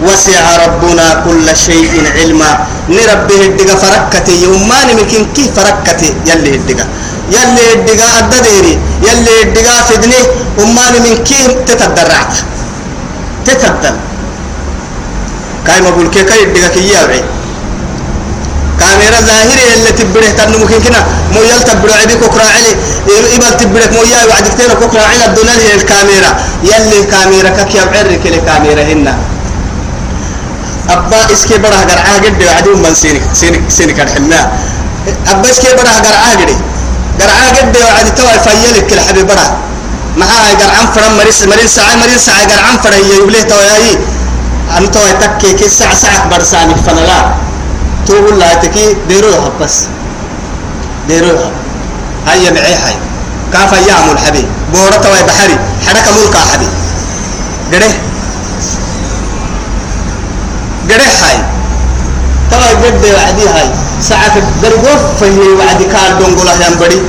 [0.06, 2.50] وسع ربنا كل شيء علما.
[2.88, 6.86] نربه الدقا فركتي يومان ممكن كيف فركتي يلي الدقا
[7.30, 8.74] يلي الدقا الدديري
[9.06, 10.20] يلي الدقا فدني
[10.58, 12.34] ومان من كيف تتدرعت.
[13.46, 13.96] تتدل
[15.70, 17.22] كاي ما بقول كي كاي كي يابعي
[18.80, 21.00] كاميرا ظاهري اللي تبره تنو ممكن كنا.
[21.34, 22.72] مو يل تبره عبي كوكرا علي.
[23.34, 25.24] يبل تبرك مو ياي وعدك تينا كوكرا علي.
[25.30, 26.30] الدنيا هي الكاميرا.
[26.70, 29.14] يلي الكاميرا كك يبعر كل كاميرا هنا.
[30.90, 34.40] أبا إسكي برا هجر عاجد وعدو من سينك سينك سينك الحنا
[35.28, 36.50] أبا إسكي برا هجر عاجد
[37.14, 39.46] هجر عاجد وعد توا فيلك كل حبيب برا
[40.16, 43.98] معها قرعان فرم مريس مريس ساعة مريس ساعة قرعان فرم هي يبليه توياي
[44.78, 47.34] أنت تكي كي ساعة ساعة برساني فنلا
[48.06, 48.54] تقول لا.
[48.54, 49.86] تكي ديرو بس.
[51.08, 51.38] ديرو
[52.26, 52.94] هيا معي هاي.
[53.52, 55.58] كافا يعمل حبي بورة توي بحري.
[55.86, 56.68] حركة ملكا حبي
[57.72, 57.92] قره
[60.90, 61.36] قره هاي.
[62.50, 63.70] توي قد وعدي هاي.
[64.00, 67.02] ساعة قرقوف فهي وعدي كار دونقولا ينبري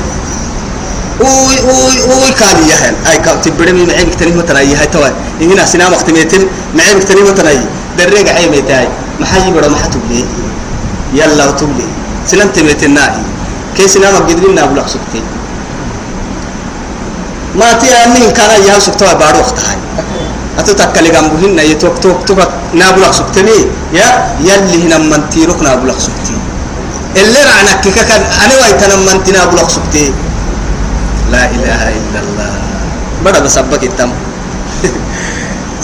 [1.21, 5.89] اوي اوي اوي كان يهن اي كان تبرم معي مكتني متنا هاي توي هنا سنا
[5.89, 6.43] وقت ميتم
[6.75, 7.51] معي مكتني متنا
[7.97, 8.87] دريق عي ميتاي
[9.21, 10.25] محي بڑا محتوب لي
[11.13, 11.87] يلا تب لي
[12.29, 13.03] سلمت ميتنا
[13.77, 15.21] كي سنا ما قدرنا ابو لقسكتي
[17.59, 19.75] ما تي أنين كان يا سكتوا بارو اختها
[20.59, 22.39] أتو تكلي جنبهن يتوك توك توك
[22.73, 23.57] نابلغ سكتني
[23.97, 24.07] يا
[24.47, 26.35] يلي هنا من تيروك نابلغ سكتي
[27.21, 30.05] اللي رعنك كان أنا ويتنا من تنابلغ سكتي
[31.31, 32.53] لا إله إلا الله.
[33.25, 34.11] بڑا بسبك التم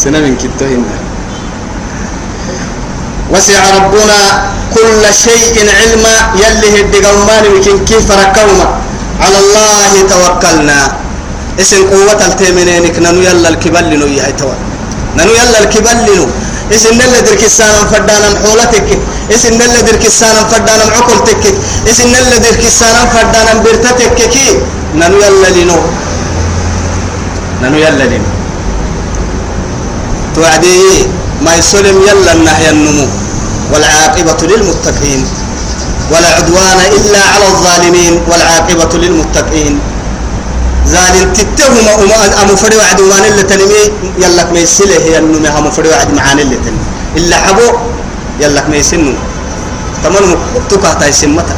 [0.03, 0.83] سنة من كتوهن
[3.33, 4.19] وسع ربنا
[4.75, 8.67] كل شيء علما يلي هدي قومان وكين كيف ركوما
[9.21, 10.79] على الله توكلنا
[11.61, 14.33] اسم قوة التيمينينك ننو يلا الكبل نو يهي
[15.17, 16.25] ننو يلا الكبل نو
[16.67, 18.99] اسم نلا درك السانا فدانا محولتك
[19.31, 21.43] اسم نلا درك السانا فدانا معقلتك
[21.91, 24.19] اسم نلا درك السانا فدانا برتتك.
[24.33, 24.59] كي؟
[24.95, 25.79] ننو يلا لنو
[27.61, 28.29] ننو يلا لنو
[30.35, 31.07] توعدي
[31.41, 33.07] ما يسلم يلا النهي النمو.
[33.71, 35.21] والعاقبة للمتقين.
[36.11, 38.13] ولا عدوان إلا على الظالمين.
[38.27, 39.79] والعاقبة للمتقين.
[40.87, 41.75] زال تتهم
[42.41, 43.83] أم فري وعد وان اللي تنمي
[44.23, 46.85] يلك ما يسله هي النمي هم فري وعد معاني اللي تنمي.
[47.17, 47.67] إلا حبو
[48.39, 49.13] يلك ما يسنو.
[50.03, 50.35] تمام
[50.69, 51.55] تكا تاي سمتا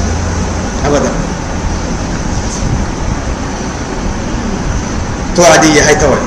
[0.85, 1.11] أبدا.
[5.35, 6.23] توعدي هاي توعد.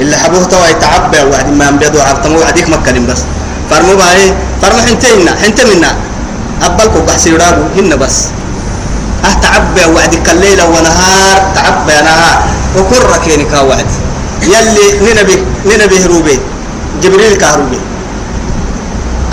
[0.00, 3.22] إلا حبوه توعد يتعبى وعد ما أنبيض وعبتمو وعديك مكان بس.
[3.70, 5.90] فرمو باي فرمو حنتينا حنت منا.
[6.62, 8.16] أبالكو بحسي رابو هن بس.
[9.42, 12.38] تعبى وعدك الليل ونهار تعبى نهار.
[12.76, 13.86] وكل ركينك وعد.
[14.42, 16.38] يلي ننبي ننبي هروبي.
[17.02, 17.80] جبريل كهروبي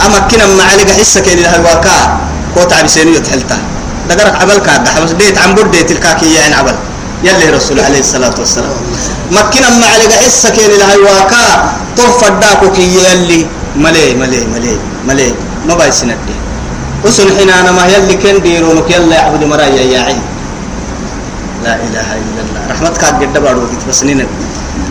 [0.06, 2.18] أما كنا معلق حسة كين الهواكا
[2.56, 3.58] كوتا بسيني يتحلتا
[4.10, 6.76] دقرك عبل كاد حبس ديت عم برديت الكاكي يعني عبل.
[7.24, 8.74] يلي رسول عليه الصلاة والسلام.
[9.32, 11.46] مكنا معلق حسة كين الهواكا
[11.98, 13.46] طفداكو كي يلي.
[13.78, 14.78] ملي ملي ملي
[15.08, 15.34] ملي.
[15.68, 16.42] ما بايسنا الدين
[17.06, 20.22] وسن حين ما يلي كن ديرونك يلا يعبد مرايا يا عين
[21.64, 22.62] لا إله إلا الله.
[22.72, 24.04] رحمتك قد بارو بس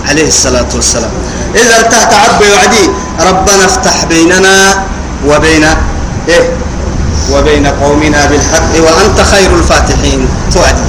[0.09, 1.11] عليه الصلاة والسلام.
[1.55, 2.85] إذا ارتحت عبي وعدي
[3.21, 4.85] ربنا افتح بيننا
[5.27, 5.65] وبين
[6.29, 6.47] إيه؟
[7.33, 10.29] وبين قومنا بالحق وأنت خير الفاتحين.
[10.55, 10.87] توعدي.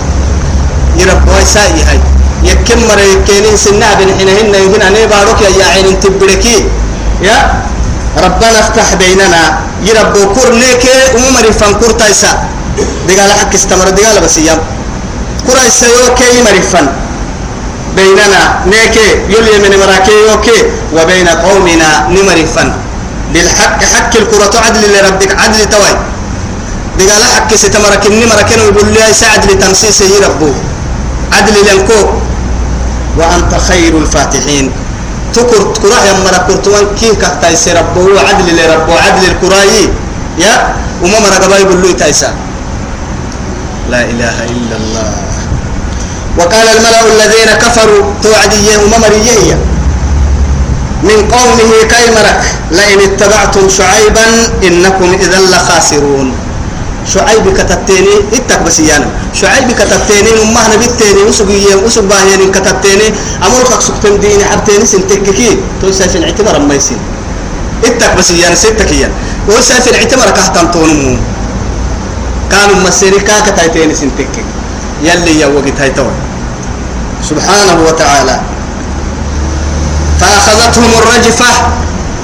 [0.98, 2.00] يرب ويسائي هاي.
[2.44, 6.66] يكم مرة يكينين سنة بن حينهن أنا باروك يا عين تبركي
[7.22, 7.38] يا
[8.18, 9.60] ربنا افتح بيننا.
[9.82, 10.84] يربو كورنيك
[11.16, 12.32] عمر فان تايسا.
[13.08, 14.60] دقال حق استمر دقال بس يام
[15.48, 16.88] كورا يسيوكي مرفن
[17.96, 20.60] بيننا نيكي يلي من مراكي يوكي.
[20.96, 22.70] وبين قومنا نمرفن
[23.34, 25.94] بالحق حق الكرة عدل لربك عدل توي.
[27.00, 30.52] دقال حق ستمرك نمرك ويقول لي سعد لتنسيس يربو
[31.32, 32.00] عدل لنكو
[33.18, 34.72] وأنت خير الفاتحين.
[35.34, 39.90] تكر كرة يا مرا كرتوان كيف كهتاي سربو عدل لربو عدل الكراي
[40.38, 42.34] يا؟ وما مرا قبايب اللي تايسا
[43.90, 45.12] لا إله إلا الله.
[46.38, 49.58] وقال الملأ الذين كفروا توعدية وممريه
[51.04, 54.26] من قومه كي مرك لئن اتبعتم شعيبا
[54.64, 56.34] إنكم إذا لخاسرون.
[57.08, 59.08] شعيب كتبتيني اتك بس يانا.
[59.34, 63.08] شعيب كتبتيني وما هنا بيتيني وسقي وسق باهيني كتبتيني.
[63.46, 67.00] أمر خك سكتن ديني حبتيني سنتككي تو سايف الاعتبار ما يسين
[67.86, 69.14] اتك بس يانا ستك يانا.
[69.50, 71.18] وسايف الاعتبار كهتم تونمو
[72.52, 74.46] كانوا مسيري كاكا تايتيني سنتكك
[75.04, 76.06] يلي يا وقت هايتو
[77.30, 78.42] سبحانه وتعالى.
[80.20, 81.54] فأخذتهم الرجفة.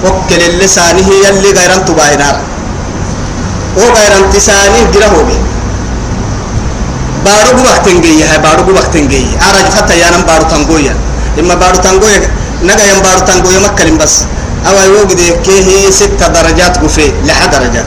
[0.05, 2.37] وكل اللسانه يلي غيران تباينار
[3.77, 5.39] وغير انتساني جره به
[7.25, 10.95] بارو وقتن جي هاي بارو وقتن جي أرج فتا يانم بارو تنجويا
[11.39, 12.19] إما بارو تنجويا
[12.63, 14.15] نجا يم بارو تنجويا مكلم بس.
[14.67, 17.85] أو يوجد كيه ستة درجات قفي لحد درجات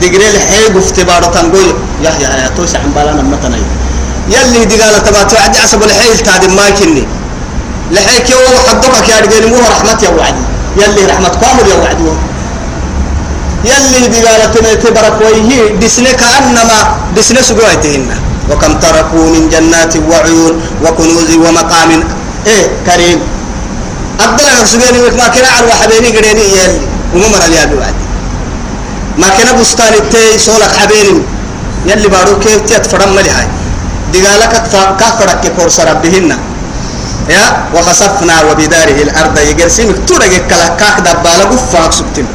[0.00, 3.62] دقري لحي قفت بارو تنجويا يا يا يا توش عم بالانا متناي.
[4.34, 7.04] يلي دقالة تبعتو عدي عصب الحي التادم ما كني
[7.94, 10.44] لحي كيو حدوك يا رجال مو رحمة يا وعدي.
[10.76, 12.04] يلي رحمة كامل يا وعدي.
[13.64, 16.78] يلي دقالة تبرك ويه دسنة كأنما
[17.16, 18.10] دسنة سقويتهن.
[18.50, 21.90] وكم تركوا من جنات وعيون وكنوز ومقام.
[22.46, 23.20] إيه كريم.
[24.20, 26.80] أبدلا سجيني ما كنا على وحبيني قريني يلي.
[27.14, 27.98] وممر اليابي وعد
[29.18, 31.22] ما كنا بستان التي سولك حبيني.
[31.86, 33.48] يلي بارو كيف تيتفرم ملي هاي.
[34.12, 34.54] دقالك
[35.00, 36.30] كفرك كورس ربهن.
[37.28, 37.44] يا
[37.74, 42.26] وخسفنا وبداره الأرض يجلسين تورك كلا كاك دبالة قفاك سبتين.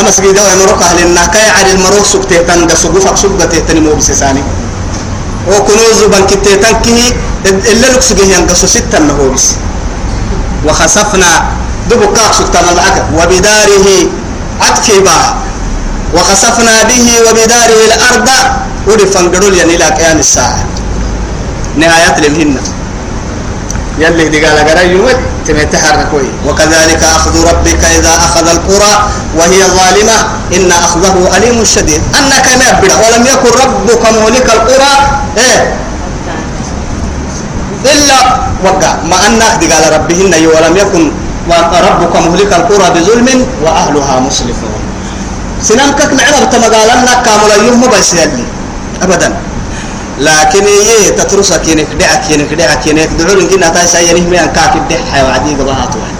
[0.00, 4.42] أما سجيدا ويمرك أهل النكاية على المروك سبته تنجا سقوفك سبته تنمو بسساني
[5.48, 7.12] وكنوز بنكتة تنكيه
[7.46, 9.46] إلا لك سجيه ينقص ستة نهو بس.
[10.66, 11.30] وخسفنا
[11.90, 13.88] دبو كاك سبتنا العكا وبداره
[14.60, 15.34] عتكي بها
[16.14, 18.28] وخسفنا به وبداره الأرض
[18.88, 20.64] ودفن قرول يعني إلى قيام الساعة.
[21.76, 22.60] نهايات لمهنة
[23.98, 25.08] يلي دي قال قرا يوم
[25.50, 28.94] تمتحركوي وكذلك أخذ ربك إذا أخذ القرى
[29.38, 30.18] وهي ظالمة
[30.56, 32.02] إن أخذه أليم شديد.
[32.18, 34.92] أنك نبدا ولم يكن ربك مهلك القرى.
[35.38, 35.74] إيه؟
[37.84, 38.18] إلا
[38.64, 38.92] وقع.
[39.10, 41.04] ما أنك قال ربهن ولم يكن
[41.88, 43.28] ربك مهلك القرى بظلم
[43.62, 44.80] وأهلها مصلحون
[45.62, 48.44] سنام كك نعرف تمقالنا كامل يوم بس يلي
[49.02, 49.49] أبدا.
[50.20, 53.08] لكن إيه تترسا كينك دعك كينك دعك كينك.
[53.18, 56.16] دعور إنك نتاي سينه ميان كاك الدحة وعدي قبها توعد.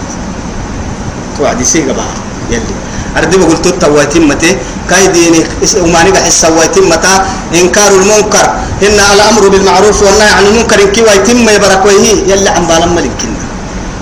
[1.36, 2.14] توعدي سي قبها
[2.50, 2.74] يلي.
[3.16, 4.50] أردي بقول توتا ويتمتي
[4.90, 5.46] كاي دينك
[5.84, 7.14] وماني حس ويتمتا
[7.54, 8.46] إنكار المنكر.
[8.86, 10.78] إن الأمر بالمعروف والنهي عن المنكر.
[10.84, 11.92] إنك ويتم يبركوه
[12.30, 13.40] يلي عم بالم ملكنا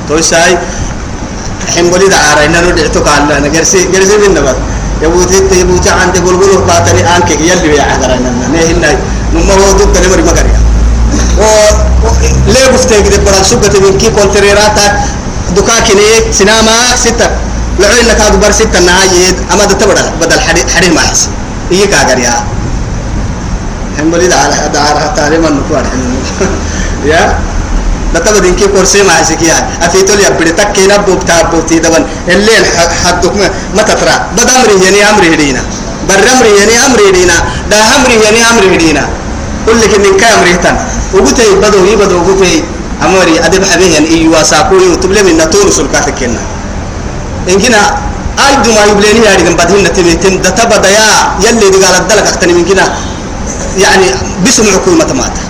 [0.08, 0.58] توي ساي.
[1.74, 4.56] حنبولي دعارة إنه ندعتك على أنا جرسي جرسي من نبات
[5.02, 8.90] يبوتي يبوتي عند بلبل باتني آنك يلي يا عذرنا نهنا
[9.34, 10.60] نما هو ضد نمر مكريا
[11.38, 11.44] و
[12.46, 14.86] ليه بفتك دي برا سوقة من كي كونتريراتا
[15.56, 17.28] دكاكني سينما ستة
[17.80, 21.28] لعين لك هذا بر ستة نهاية أما ده تبرا بدل حري حري ما حس
[21.72, 22.34] إيه كاغريا
[23.98, 25.86] هم بلي دعارة دعارة تعليم النقوار
[27.04, 27.38] يا
[28.14, 32.64] لا تبغى دينك كورسي ما هسكيا أفيتول يا بدي تك كينا بوبتا بوبتي دبن الليل
[33.04, 33.32] حدك
[33.76, 35.62] ما تترى بد أمري يعني أمري هدينا
[36.08, 37.36] بر أمري يعني أمري هدينا
[37.70, 39.04] دا أمري يعني أمري هدينا
[39.66, 40.76] كل من كام ريتان
[41.14, 42.64] وقتي بدو يبدو وقتي
[43.06, 46.42] أمري أدب حبيه يعني إيوا ساكوي وتبلي من نتور سلكات كنا
[47.48, 47.80] إن كنا
[48.46, 51.06] أيد ما يبليني يعني كم بدهن نتميتين دا تبدا يا
[51.44, 52.86] يلي دي قالت دلك أكتر من كنا.
[53.78, 54.06] يعني
[54.46, 55.44] بسم حكومة ماتا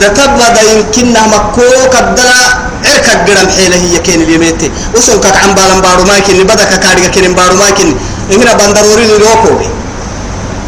[0.00, 2.42] ده تبدا يمكننا مكوك الدلا
[2.84, 7.56] عركك قرم حيلة هي كين اليميتي وصلك عن بالن بارو ماكن بدك كاريك كين بارو
[7.56, 7.94] ماكن
[8.32, 9.54] إننا بندروري لوكو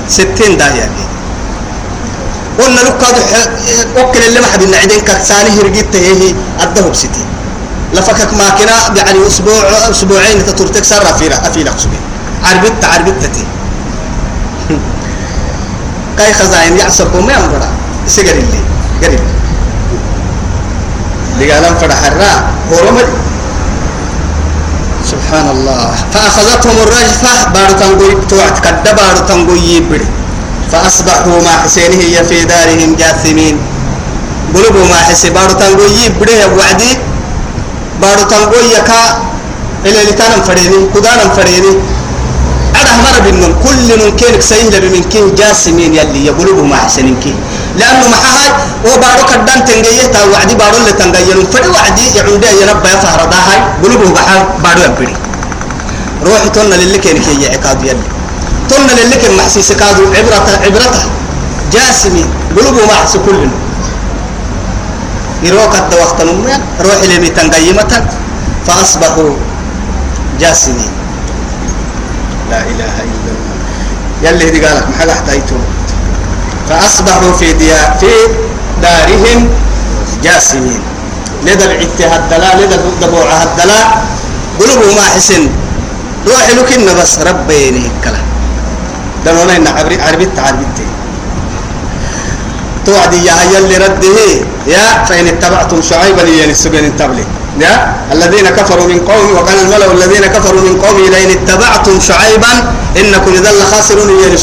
[0.09, 0.91] ستين داهية
[2.59, 2.95] قلنا لك
[3.97, 7.25] وكل اللي ما حد نعدين كثاني هرجيت هي الذهب ستي
[7.95, 11.97] لفكك ماكنا يعني أسبوع أسبوعين تترتك سر في في لقصبي
[12.45, 13.47] عربت عربت تتي.
[16.19, 17.69] كاي خزاين يعصبوا ما ينبرا
[18.07, 18.61] سجر اللي
[19.03, 19.21] قريب
[21.39, 22.39] فرح الراء
[22.71, 23.09] ورمل
[25.05, 30.07] سبحان الله فأخذتهم الرجفة بارو تنقوي توعد كد بارو تنقوي يبري.
[30.73, 33.59] فأصبحوا ما حسينه هي في دارهم جاثمين.
[34.55, 36.93] قلوبوا ما حسي بارو تنقوي يبري وعدي.
[38.01, 39.03] بارو تنقوي يكا
[39.85, 41.73] إلى لتانا فريني قدانا فريني.
[42.81, 47.37] أنا مر بنن كل من كينك سيهل بمن كين جاسمين يلي يقلوبوا ما حسنين كين
[47.79, 48.49] لأنه محاها
[48.87, 51.35] وبارو كدان تنجيه تا وعدي بارو اللي تنجيه.
[51.53, 53.59] فري وعدي يعودي ينبا يفهر داهاي.
[53.83, 55.17] قلوبه بحر بارو يبري.
[56.27, 58.07] روحي تونا للي كان كي يعقاد يلي.
[58.71, 61.03] تونا للي كان محسيس كادو عبرته عبرته
[61.73, 62.25] جاسمي
[62.57, 63.51] قلوبه ما حس كلنا
[65.43, 66.19] يروك الد وقت
[66.81, 67.93] روحي لمي تنجيمة
[68.67, 69.31] فأصبحوا
[70.41, 70.93] جاسمين
[72.51, 73.55] لا إله إلا الله.
[74.23, 75.57] يلي دي قالك محل احتاجته
[76.69, 78.13] فأصبحوا في ديار في
[78.83, 79.49] دارهم
[80.25, 80.81] جاسمين.
[81.45, 84.05] لدى العتها الدلاء لدى الدبوع الدلاء
[84.61, 85.49] قلوبه ما حسن
[86.27, 88.23] روح لكن بس ربيني كلا
[89.27, 90.67] دلونا إن عربي عربي عربي
[92.87, 94.19] توعدي يا يلي رده.
[94.67, 97.25] يا فإن اتبعتم شعيبا السبين التبلي.
[97.61, 102.53] يا الذين كفروا من قوم وقال الملأ الذين كفروا من قوم لئن اتبعتم شعيبا
[102.97, 104.37] إنكم إذا لخاسرون يعني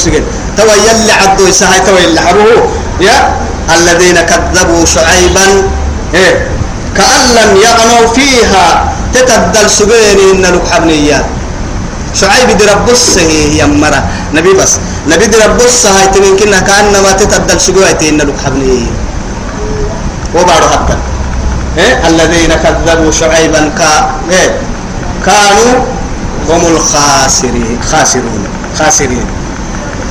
[0.58, 2.62] توا يلي عدوا يسهي توا يلي حروه
[3.02, 3.36] يا
[3.76, 5.48] الذين كذبوا شعيبا
[6.14, 6.48] إيه
[6.98, 8.92] كأن لم يغنوا فيها.
[9.14, 11.26] تتبدل سجين إن لك حبنيات
[12.16, 14.04] شعيب دي ربص هي مرة.
[14.34, 14.80] نبي بس.
[15.08, 18.88] نبي دي ربص هاي تمين كنا كأنما تتبدل سجوة إن لك حبني
[20.36, 20.96] وبعد حتى
[21.78, 24.52] إيه الذين كذبوا شعيبا كا إيه
[25.26, 25.74] كانوا
[26.50, 27.80] هم الخاسرين.
[27.92, 28.44] خاسرون.
[28.80, 29.26] خاسرين.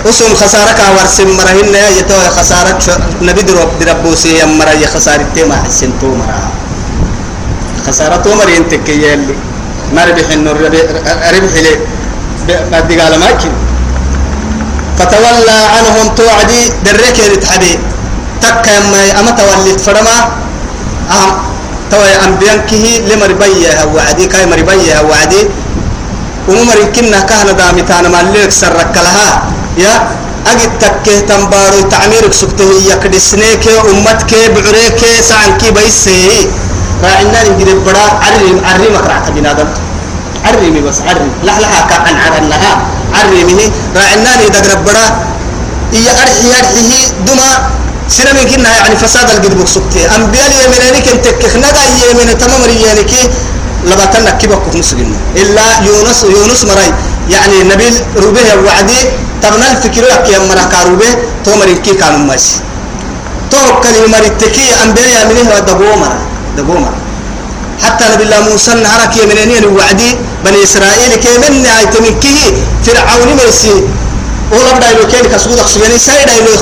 [0.01, 2.81] أسم خسارك ورسم مرهن يا يتوى خسارك
[3.21, 6.41] نبي درب دربوسي يا مرا يا خسارة تما حسن تو مرا.
[7.87, 9.37] خسارة تو مرا ينتك يلي.
[9.93, 11.75] ما ربح إنه ربح لي
[12.73, 13.53] بدي قال ما يمكن
[14.99, 17.73] فتولى عنهم توعدي درك يتحدي
[18.41, 20.17] تك يما أما توليت فرما.
[21.13, 21.33] أهم.
[21.93, 24.25] توي أنبيانكه لمربيه وعدي.
[24.33, 25.43] كاي مربيه وعدي.
[26.49, 29.60] ومر كنا كهنا دامتانا ما لك سرك لها.
[29.83, 29.95] يا
[30.47, 36.49] أجد تكه تنبارو تعميرك سكته يكدسنيك أمتك بعريك سعنك بيسي.
[37.05, 39.69] راعنا نجد بڑا عرم عرمك رعت بنادم.
[40.45, 42.73] عرمي بس عرم لحلها كان عرنها
[43.17, 43.61] عرمه
[43.97, 45.07] راعنا ندق بڑا
[45.97, 47.51] إيا أرحي أرحيه دما
[48.09, 50.03] سنة من كنا يعني فساد القدب سكته.
[50.17, 53.13] أنبياء اليمناني كنت كخنقا يمن تمام ريانك
[53.89, 56.91] لباتنا كيبك مسلم إلا يونس يونس مراي
[57.31, 59.01] يعني نبيل ربه وعدي
[59.43, 61.11] تبنا الفكر يا مرا كاروبة
[61.45, 62.57] تو مري كي كانوا ماشي
[63.51, 66.13] تو كلمة مرتكي أنبياء منه دبومر
[66.57, 66.93] دبومر
[67.85, 70.11] حتى نبي الله موسى نهارك يمنين وعدي
[70.45, 72.53] بني إسرائيل كي من نهاية من كيه
[72.85, 73.75] فرعون ميسي
[74.53, 76.53] ولا بدا يلو كيني كسود أقصجيني سايدا يلو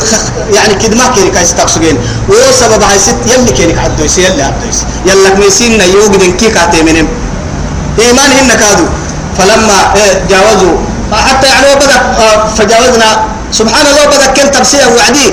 [0.57, 1.97] يعني كدما كيني كايس تقصجين
[2.29, 7.09] وسبب هاي ست يلي كيني كعدويس يلي عدويس يلا ميسين يوجد كي كاتي منهم
[7.99, 8.87] إيمان هن كادو.
[9.39, 10.88] فلما إيه جاوزوا.
[11.13, 11.99] حتى يعني بدأ
[12.59, 13.11] فجاوزنا.
[13.53, 15.33] سبحان الله بدأ كن تبسيه وعدي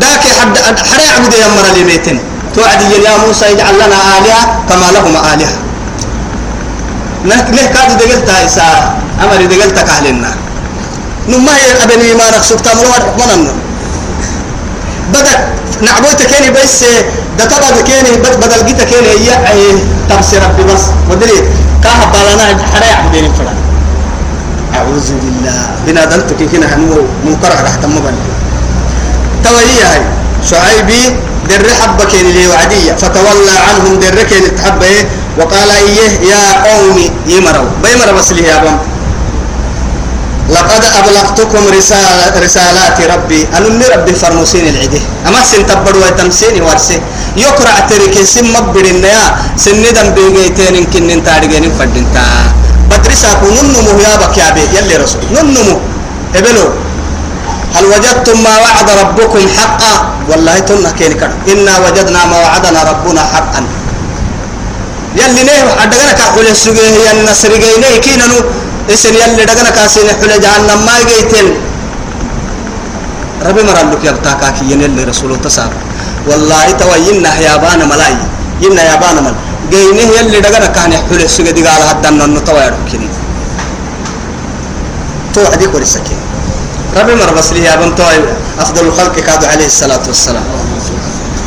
[0.00, 2.18] ذاك حد حري عبد يمر لميتين
[2.54, 5.54] توعدي يا موسى يجعل لنا آلهة كما لهم آلهة.
[7.26, 7.36] نه
[7.74, 10.30] كادو دقلت إسا أمر دقلت كهلنا
[11.28, 11.52] نما
[11.82, 12.86] أبني ما نقصد تامر
[13.18, 13.48] منن
[15.12, 15.34] بدأ
[15.82, 16.84] نعبوت كيني بس
[17.38, 20.82] ده طبعا كيني بدل جيت كيني هي تبصر ربي بس.
[21.10, 21.44] ودليل
[21.82, 23.52] كاه بالنا حرا يعبدين فلا
[24.76, 25.60] أعوذ بالله.
[25.86, 26.04] بنا
[26.38, 28.24] كي كنا هنو منكر على حتى مبني
[29.44, 30.02] توهي هاي.
[30.50, 31.02] شعيبي
[31.48, 32.92] در حبك اللي وعدية.
[33.00, 34.96] فتولى عنهم در كين تحبه
[35.38, 37.06] وقال إيه يا قومي.
[37.26, 38.78] يمروا بيمر بس لي يا بم
[40.46, 43.40] لقد أبلغتكم رسالة رسالات ربي.
[43.56, 47.00] أن ربي فرموسين العده أما سن تبروا تمسيني ورسي
[47.36, 49.24] يقرأ تركي سن مبرين يا.
[49.56, 52.26] سن ندم بيجيتين إن كن تارجين فدنتا.
[53.06, 55.22] بدرسا ننمو يا بك يا بي يلي رسول.
[55.34, 55.76] ننمو.
[56.38, 56.66] إبلو
[57.74, 59.92] هل وجدتم ما وعد ربكم حقا؟
[60.28, 63.60] والله تنا كين كد إنا وجدنا ما وعدنا ربنا حقا.
[65.20, 68.38] يلي نه أدغنا كحول السجيه يا النصر جينه كينانو
[68.92, 71.46] اسن يلي دغنا كاسين حول جهنم ما جيتن
[73.46, 75.72] ربي مرالك يبتا كاكي يلي رسول تساب
[76.28, 78.16] والله توينا يا بانا ملاي.
[78.64, 79.34] ينا يا بانا مل
[79.70, 83.08] جينه يلي دغنا كان حول السجيه دي قال هدنا نتوير كني
[85.34, 86.20] تو عديك ورسكين
[86.96, 88.18] ربي مر بس لي ابن توي
[88.62, 90.44] افضل الخلق كادو عليه الصلاه والسلام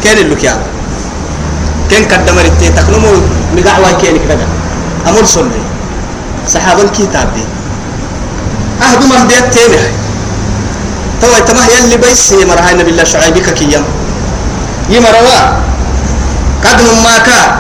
[0.03, 0.59] كان اللي كان
[1.91, 3.11] كان قدم رتي تخنمو
[3.55, 4.47] مقعوا كان كذا
[5.09, 5.61] أمر صلي
[6.53, 7.43] صحابه الكتاب دي
[8.86, 9.78] اهدو من بيت تاني
[11.22, 13.84] توي تمه يلي بيس يمر هاي نبي الله شعيبك كيام
[14.89, 15.39] يمروا
[16.65, 17.51] قد ما كان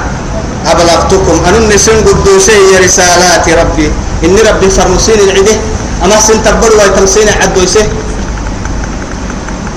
[0.67, 3.91] أبلغتكم؟ أن النسون قدوسي رسالات ربي.
[4.25, 5.55] إن ربي فرمسين العده.
[6.03, 7.87] أما سنتبر ويتمسين عدويسه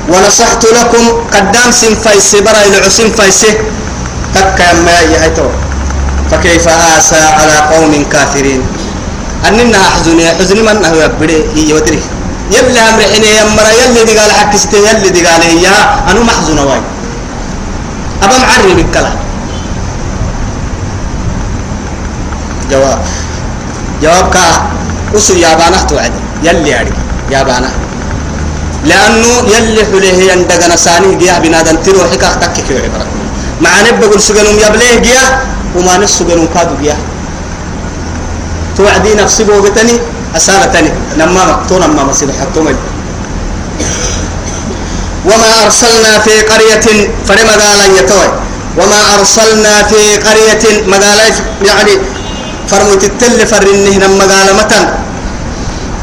[0.09, 1.05] ونصحت لكم
[1.35, 3.55] قدام سن فايسي برا العسين فايسه
[4.35, 5.49] تكا ما يهيتو
[6.30, 8.62] فكيف آسى على قوم كافرين؟
[9.49, 10.26] أننا أحزني.
[10.39, 12.03] حزن من هو يبدي يودري.
[12.55, 16.11] يلي أمر حين يمر يلي دي قال حكسته يلي دي قال إياه.
[16.11, 16.83] أنا محزن واي.
[18.22, 19.16] أبا معري بالكلام
[22.70, 22.98] جواب.
[24.02, 24.44] جواب كا
[25.16, 26.12] أسر يابانه توعد.
[26.42, 26.92] يلي أري
[27.30, 27.70] يابانه.
[28.84, 33.06] لأنه يلي حليه يندقنا ساني جياه بنادم تروح حكا تكك عبرة.
[33.60, 35.38] مع نبى قول سجنهم يبليه جياه
[35.76, 36.96] وما نس سجنهم كادو جياه.
[38.76, 39.96] توعدي نفسي بوقتني
[40.36, 40.90] أسالتني.
[41.18, 42.74] نما مقتونا ما مصير حتومي
[45.24, 48.28] وما أرسلنا في قرية فرما قال يتوي
[48.78, 51.34] وما أرسلنا في قرية مقالة
[51.64, 51.90] يعني
[52.70, 54.48] فرمت التل فرنه نما قال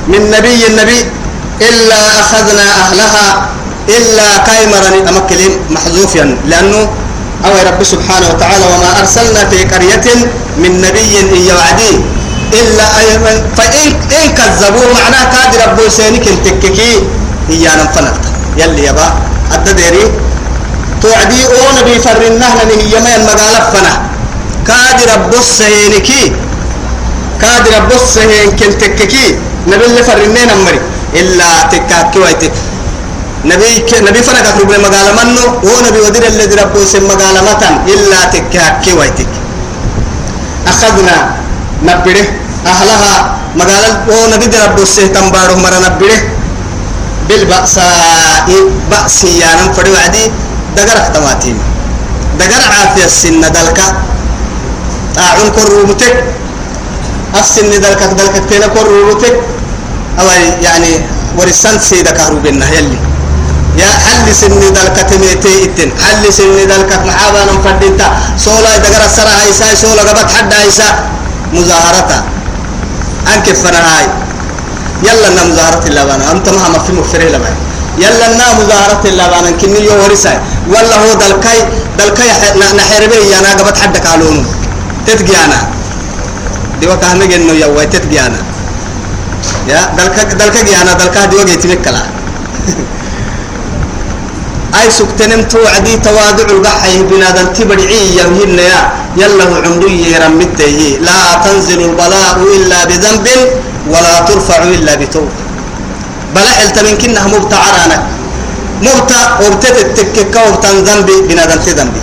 [0.07, 0.99] من نبي النبي
[1.61, 3.27] إلا أخذنا أهلها
[3.97, 6.89] إلا كايمرا أمكلم محذوفا لأنه
[7.45, 10.07] أو رب سبحانه وتعالى وما أرسلنا في قرية
[10.57, 11.13] من نبي
[11.49, 11.93] يوعدي.
[12.53, 13.87] إلا أيمن فإن
[14.17, 16.91] إن كذبوا معناه كاد رب سينك التككي
[17.49, 18.25] إيانا فنلت
[18.57, 19.07] يلي يبا
[19.55, 20.05] الدديري
[21.01, 23.93] توعدي أو نبي فرنه لنه يما المقالة فنا
[24.67, 26.33] كاد رب سينكي.
[27.41, 29.25] كاد رب سينك التككي
[29.67, 30.79] نبي اللي فرنين أمري.
[31.09, 32.53] إلا تكاكي ويتك
[33.45, 33.91] نبي ك...
[34.07, 35.43] نبي فرق ربنا مقالة منه.
[35.65, 37.73] هو نبي ودير الذي ربه سم مقالة متن.
[37.93, 39.31] إلا تكاكي ويتك
[40.67, 41.15] أخذنا
[41.83, 42.25] نبره
[42.65, 43.15] أهلها
[43.55, 46.17] مقالة هو نبي ربه سهتم باره مرة نبره
[47.27, 48.49] بالبأساء
[48.91, 50.31] بأسيانا فري وعدي
[50.75, 51.57] دقرق تماتين
[52.39, 53.79] دقر عافية السن دلك.
[55.15, 56.15] طاعون كرومتك.
[57.35, 59.35] السن دلك دلك تينا كرومتك
[60.19, 60.27] أو
[60.61, 60.91] يعني
[61.37, 62.99] ورسان سيدا كهروبنا يلي.
[63.77, 65.89] يا حل سن دلك تميتي إتن.
[66.03, 68.07] حل سن دلك محابا نفردتا
[68.37, 70.89] سولا دقر السرع عيسى سولا قبط حد عيسى.
[71.53, 72.23] مظاهرتا
[73.33, 74.05] أنك فنهاي
[75.03, 76.31] يلا نا مظاهرة اللبانة.
[76.31, 77.55] أنت ما هم في مفره لبان
[77.97, 79.49] يلا نا مظاهرة اللبانة.
[79.61, 81.59] كني يو ورسا ولا هو دلكاي
[81.99, 82.29] دلكاي
[82.77, 84.43] نحربي يا نا قبط حد قالونه
[85.07, 85.59] تتجيانا
[86.79, 88.39] دي وكا هم جنو يا وي تتجيانا
[89.71, 92.03] يا دلكا دلكا جيانا دلكا دي وجه تمكلا
[94.79, 98.79] أي سكتنم توعدي تواضع القحي بنادم تبرعي يهين يا
[99.21, 100.77] يلا عمري يرمته
[101.07, 103.27] لا تنزل البلاء إلا بذنب
[103.91, 105.37] ولا ترفع إلا بتوبة
[106.35, 108.03] بلا حلت من كنها مبتع رانك
[108.85, 112.01] مبتع وبتتتكك وبتن ذنبي بنادم تذنبي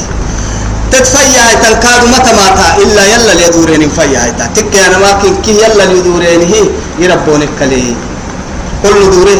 [0.97, 2.33] تتفيا تنكاد متى
[2.85, 4.99] إلا يلا ليدورين فيا هيتا تك أنا
[5.45, 6.65] كي يلا ليدورين هي.
[6.99, 7.95] يربونك كلي
[8.83, 9.37] كل دوره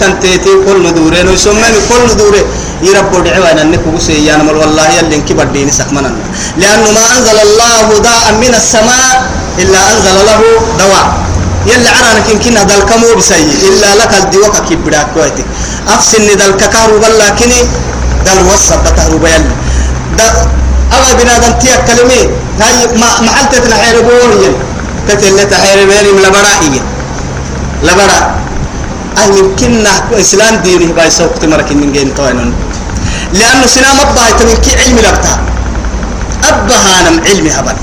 [0.00, 2.42] تنتيتي كل دوره نو سمين كل دوره
[4.28, 4.86] يا نمر والله
[5.40, 5.72] بديني
[6.60, 7.86] لأنه ما أنزل الله
[8.42, 9.12] من السماء
[9.58, 10.40] إلا أنزل له
[10.78, 11.06] دواء.
[11.96, 14.50] عرانك يمكن هذا الكمو بسي إلا لك الدواء
[15.14, 15.46] كويتك
[15.88, 16.26] افسن
[18.26, 19.52] دل وسط كهرب يلي
[20.96, 22.20] أما بنادم تيا كلمة.
[22.60, 24.54] هاي ما محلتنا حيربوه
[25.08, 26.82] تتلة حيربين لبرائية.
[27.82, 28.20] لبرا.
[29.18, 32.54] أي يمكننا إسلام دينه باي سوق تمرك من جين طوينون.
[33.32, 33.66] لأنه
[33.98, 35.34] مبا يتمين كي علم لبتا.
[36.48, 37.76] أبها نم علم هبل.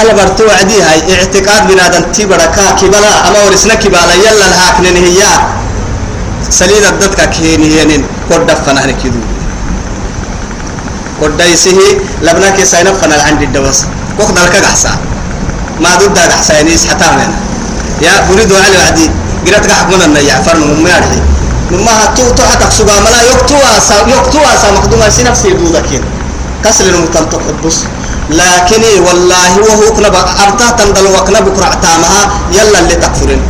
[0.00, 0.98] ألا برتو عدي هاي.
[1.14, 3.12] اعتقاد بنادم تبركا كبلا.
[3.28, 4.14] أما ورسنا كبالا.
[4.14, 5.22] يلا الهاكنين هي.
[6.50, 8.02] سليل الدتك كيني هينين.
[8.30, 9.20] قد دفنا هنكيدو
[11.22, 13.78] قد يسيه لبنا كي ساينا فنا عند الدوس
[14.18, 14.90] كوخ دالك قحسا
[15.80, 17.36] ما ضد قحسا يعني حتى منا
[18.02, 19.10] يا بريد على عدي
[19.46, 21.20] قرأت قحق من النيا فرن من يارحي
[21.70, 26.02] مما هتو تو حتى سوغا ملا يكتوا سا يكتوا سا مخدوما سي نفسي دودكين
[26.64, 27.76] كسر المتن تحبس
[28.30, 30.08] لكن والله وهو كنا
[30.44, 33.42] أرتا تندل وكنا بكرة عتامها يلا اللي تكفرين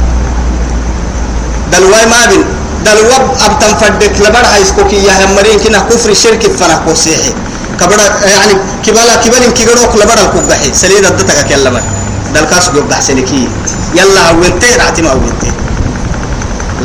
[1.72, 2.44] دلواي ما بين
[2.86, 7.32] دلوب أبتن فدك لبر هايسكوكي يا همرين كنا كفر شرك فنا كوسيحي
[7.80, 7.98] كبر
[8.34, 8.54] يعني
[8.86, 11.82] كبالا كبالين كيغروك لبر الكوبحي سليد الدتك كلمه
[12.34, 13.48] دلكاس جوب دحسنكي
[13.94, 15.50] يلا وينتي رعتي ما وينتي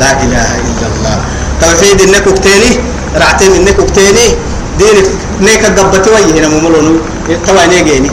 [0.00, 1.16] لا إله إلا الله.
[1.60, 2.70] توحيد إنك أكتيني
[3.16, 4.26] رعتي إنك أكتيني.
[4.78, 5.08] دينك
[5.40, 7.00] نيك قبتي ويه هنا مملون
[7.46, 8.10] توا نيجيني.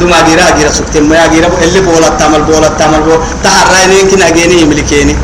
[0.00, 1.08] دوما جيرا جيرا سكتين.
[1.08, 5.16] ما جيرا اللي بولا تعمل بولا تعمل بولا تحرى يمكن أجيني يملكيني.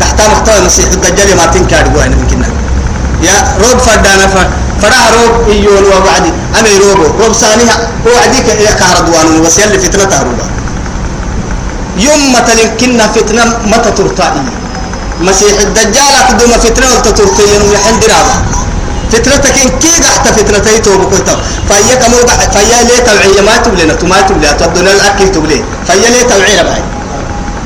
[0.00, 2.42] تحت محتوى مسيح الدجال ما تنكر جوا يمكن
[3.22, 4.36] يا روب فدانا ف
[4.82, 7.76] فراه روب إيون ووعدي أنا روبو روب ثانيها
[8.06, 10.46] هو عديك يا كهردوان بس يلي فتنة تهربا.
[11.98, 14.42] يوم مثلا كنا فتنة متى ترتاي
[15.20, 18.36] مسيح الدجال أقدم فتنة وتترتي يوم يحن درابا
[19.12, 20.40] فتنتك إن كي قحت
[20.84, 21.28] توب كنت
[21.68, 22.16] فهي كمو
[22.54, 24.48] فهي ليه توعية ما تبلينا تما تبلي.
[24.60, 25.64] تبدون الأكل تبلي.
[25.88, 26.82] فهي ليه توعية باي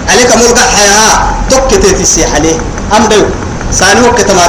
[0.09, 2.59] عليك مو قحها دكتي تسيح عليه.
[2.97, 3.25] أم دو.
[3.73, 4.47] ساني وقت ما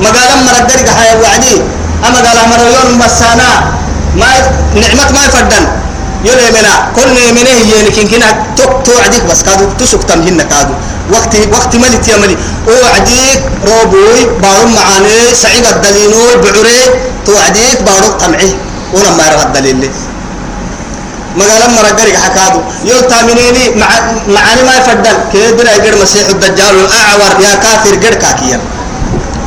[0.00, 1.56] لهن مقالا مرقر قحيا وعدي
[2.06, 3.50] أما قال مريون مسانا
[4.16, 4.26] ما
[4.74, 5.66] نعمة ما يفردن.
[6.24, 8.26] يلي منا كل منه يعني كن كنا
[8.56, 10.74] توك توعديك بس كادو تسوق تمهن كادو.
[11.12, 12.36] وقت وقت ملي تيملي
[12.66, 16.80] وعديك روبوي بارم معاني سعيد الدلينو بعري
[17.26, 18.50] توعديك بارو طمعي
[18.92, 19.90] ولا ما يرغى الدليل لي.
[21.36, 22.98] مقالا مرقرق حكادو يو
[23.76, 23.88] مع
[24.28, 25.16] معاني ما يفردن.
[25.32, 28.60] كيدنا يقر مسيح الدجال الأعور؟ يا كافر قر كاكيا.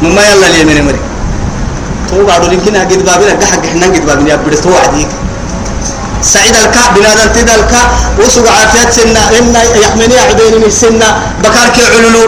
[0.03, 0.99] مما يلا لي من مري
[2.09, 5.07] تو بعد يمكن أجد بابنا قحق إحنا قد بابنا يبدي تو عديك
[6.21, 7.89] سعيد الكعب بنادم تدا الكعب.
[8.19, 11.07] وسوق عافيات سنة إن يحمني عدين من سنة.
[11.43, 12.23] بكارك علولو.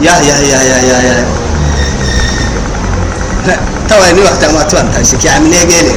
[0.00, 1.26] يا يا يا يا يا يا.
[3.88, 5.94] توا إني وقت ما توان تايسك يا عمني قيلي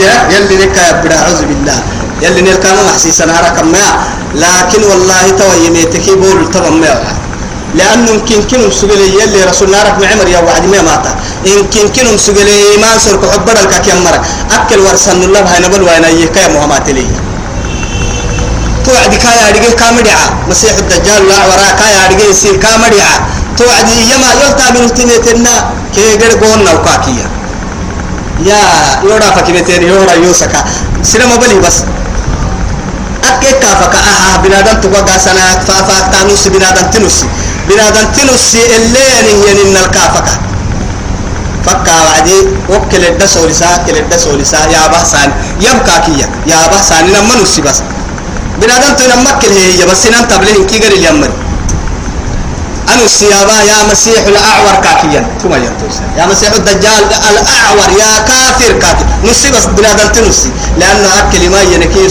[0.00, 1.78] يا يلي لك يا بدا أعوذ بالله.
[2.22, 3.86] يلي نلقى ما محسيس أنا هركم ما
[4.34, 6.94] لكن والله توا يميتك بول توا ما
[7.74, 11.12] لأنه يمكن كنهم سجلي يلي رسول نارك معمر يا وعد ما ماتا
[11.46, 14.20] يمكن كنهم سجلي إيمان سرك حبر الكاك يمرك
[14.56, 17.06] أكل ورسن الله هاي نبل وين يكيا محمد لي.
[18.84, 23.14] توعد كايا أرجع كامدعة مسيح الدجال لا وراء كايا أرجع يصير كامدعة
[23.58, 25.54] توعد يما يلتا من تنتنا
[25.94, 27.26] كي غير قولنا وكاكيا
[28.48, 28.60] يا
[29.06, 30.60] يورا فكيمتين يورا يوسكا.
[31.02, 31.76] سينما بلي بس.
[33.30, 33.94] أكيد كافك.
[33.94, 37.26] أها بنادم تبغى سنة فافا تانوس بنادم تنوسي
[37.72, 40.28] بنادم تنوسي اللي يعني إن الكافك.
[41.66, 47.34] فكا وعدي وكل الدس ولسا كل الدس ولسا يا بحسان يبقى كيا يا بحسان لما
[47.38, 47.82] نوسي بس.
[48.60, 51.30] بنادم تنمك هي بس نم تبلين كي غير اليمن.
[52.88, 55.26] أنا السيابة يا مسيح الأعور كاكيا.
[55.42, 61.60] ثم ينتوسا يا مسيح الدجال الأعور يا كافر كافر نسي بس بنادم تنسي لأن الكلمة
[61.60, 62.04] ينكي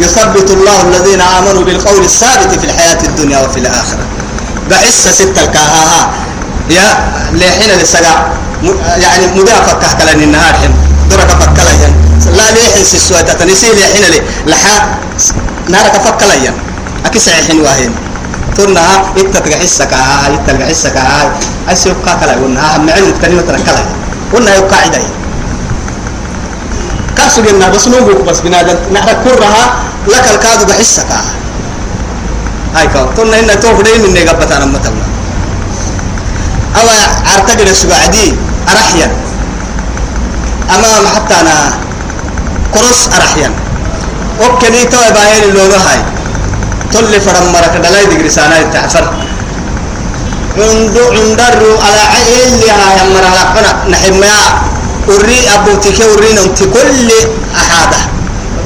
[0.00, 4.04] يثبت الله الذين آمنوا بالقول الثابت في الحياة الدنيا وفي الآخرة.
[4.70, 6.10] بعسة ستة الكاها
[6.70, 6.86] يا
[7.32, 8.32] لحين للسقا
[8.96, 10.74] يعني مدافع كهكلا النهار حين.
[11.10, 11.72] درك فكلا
[12.36, 14.20] لا ليه حس السواد تنسي لحين لي.
[14.46, 14.98] لحا
[15.68, 16.52] نارك فكلا ين
[17.06, 17.92] أكيس حين واهين.
[18.56, 18.80] ترنا
[19.16, 21.28] إنت تجحسك هاي إنت تجحسك هاي
[21.72, 23.84] أسيب كلا قلنا هم علم كلمة كلا.
[24.32, 24.98] قلنا يبقى قاعدة
[27.16, 29.64] كاسو جنا بس نوبك بس بنادم نحرك كرها.
[30.08, 31.38] لك الكادو بحسك هاي
[32.74, 35.04] كاو ترنا إن توف دين إني قبتنا متنا
[36.76, 36.86] أو
[37.26, 38.34] عرتقد السبعدي
[38.68, 39.08] أرحيا.
[40.74, 41.56] أمام حتى أنا
[42.74, 43.50] كروس أرحيا.
[44.40, 46.00] وكذي تو باين اللغة هاي.
[46.92, 49.04] تل فرم مرك دلاي دقري سانا يتعفر
[50.58, 54.38] عندو عندرو على عيل لها يمر على قنا نحميا
[55.08, 57.10] وري أبو تكي وري نمت كل
[57.56, 58.00] أحادة.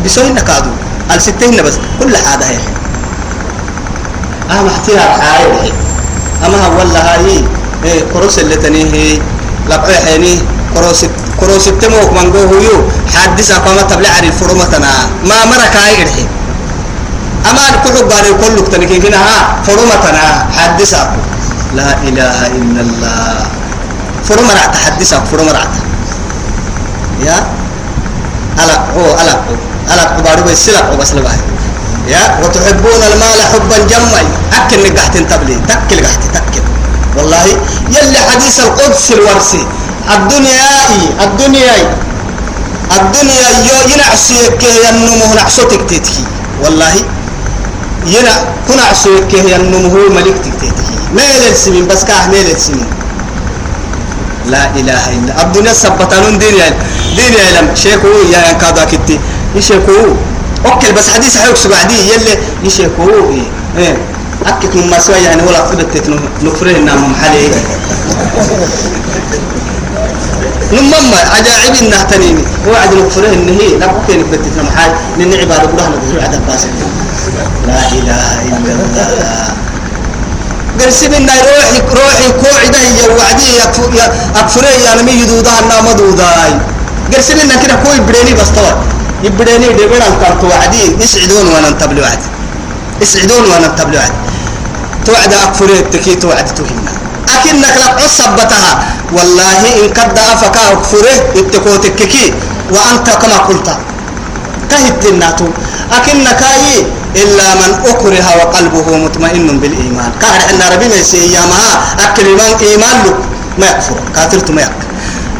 [0.04, 0.70] بسوي نكادو.
[1.14, 2.58] الستين بس كل حادة هي
[4.50, 5.72] أهم احتيار حايل
[6.46, 7.44] أما والله هاي.
[8.12, 9.18] كروس اللي تنيه.
[9.70, 10.38] لقوا حيني.
[10.74, 11.04] كروس
[11.40, 12.78] كروس التموك من جوه يو
[13.14, 14.90] حدث أقامة تبلع عن الفرمتنا
[15.28, 16.24] ما مرك هاي إرحي
[17.50, 19.62] أما كل بار كل تنكين كنا ها.
[19.66, 20.94] فرمتنا حدث
[21.74, 23.46] لا إله إلا الله.
[24.24, 25.74] فرما رعت حدث فرما رعت
[27.26, 27.36] يا؟
[28.64, 29.06] ألا هو
[29.90, 31.36] ألا كبارو بيسلا بس لباه
[32.08, 34.22] يا وتحبون المال حبا جما.
[34.52, 36.62] أكل نقحت تبلي تكل قحت تكل
[37.16, 37.44] والله
[37.90, 39.66] يلي حديث القدس الورسي
[40.14, 40.70] الدنيا
[41.24, 41.76] الدنيا
[42.98, 46.24] الدنيا يو ينعسيك ينمو نعسوتك تتكي
[46.64, 46.94] والله
[48.06, 48.34] ينا
[48.68, 50.72] كنا عسوك ينمو ملك تتكي
[51.14, 52.88] ميل السمين بس كاه ميل السمين
[54.50, 56.76] لا إله إلا الدنيا سبتانون يعني
[57.16, 57.66] دين علم.
[57.74, 59.20] شيخو يا ينكادا كتي
[59.56, 60.16] يشيخو
[60.66, 63.42] أوكي بس حديث حيوك سبعدي يلي يشيخو إيه.
[63.78, 63.96] إيه.
[64.46, 66.10] أكيد من مسوى يعني ولا قدرت
[66.42, 67.48] نفره إنها محلي
[70.72, 73.78] نمما عجائب إنها تنيني هو عد نفره إنه هي.
[73.78, 75.82] لا ممكن نكتت محل لأن عبادة
[76.22, 76.68] عدد باسل
[77.66, 79.52] لا إله إلا الله.
[80.80, 83.62] قرسم إن روحي روحي كوعدة يا وعدي
[84.36, 86.52] أكفري يا نمي يدودا النام دوداي
[87.14, 88.76] قرسم إن كده كوي بريني بس طوال
[89.22, 92.28] يبريني دبنا الكارت وعدي يسعدون وأنا نتبلي وعدي
[93.02, 94.18] يسعدون وأنا نتبلي وعدي
[95.06, 96.92] توعد أكفري تكي توعد تهينا
[97.28, 98.72] أكنك لك أصبتها.
[99.12, 102.34] والله إن قد أفك أكفره اتكوتككي
[102.70, 103.68] وأنت كما قلت.
[104.70, 105.46] تهت الناتو
[105.92, 106.86] أكنك أي
[107.22, 110.12] إلا من أكره وقلبه مطمئن بالإيمان.
[110.20, 111.70] كهر أن ربي ما يسيامها
[112.06, 113.14] أكل من إيمان له
[113.58, 113.96] ما يكفر.
[114.16, 114.88] كافرت ما يكفر.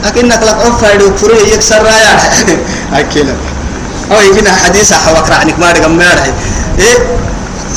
[0.05, 2.13] أكنك لك أفعل وكفره يكسر رايا.
[3.01, 3.29] أكيد.
[4.13, 6.27] أو يمكن حديث حوكر عنك ما رقم مارح
[6.79, 6.99] إيه؟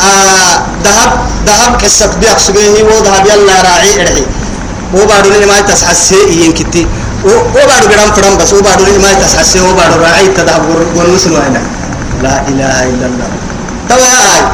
[0.01, 1.11] آه ذهب
[1.47, 4.25] ذهب قصة بيك سجيه وذهب يلا راعي إرحي
[4.93, 6.87] وبعد لي ما تسحسي ينكتي
[7.25, 10.61] وبعد قرام فرام بس وبعد لي ما تسحسي وبعد راعي تذهب
[10.95, 11.57] ونسن وين
[12.23, 13.29] لا إله إلا الله.
[13.89, 14.49] توا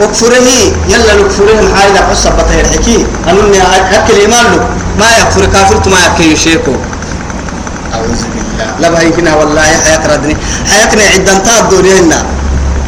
[0.00, 0.48] وكفره
[0.88, 1.60] يلا لكفره
[1.94, 3.06] لا قصة بطير حكي.
[3.28, 3.62] أنني
[3.96, 4.46] أكل إيمان
[4.98, 6.72] ما يكفر كافر ما يكفر شيكو.
[7.94, 8.68] أعوذ بالله.
[8.80, 10.36] لا بهيكنا والله حياك ردني
[10.70, 12.20] حياكنا عدن تا الدنيا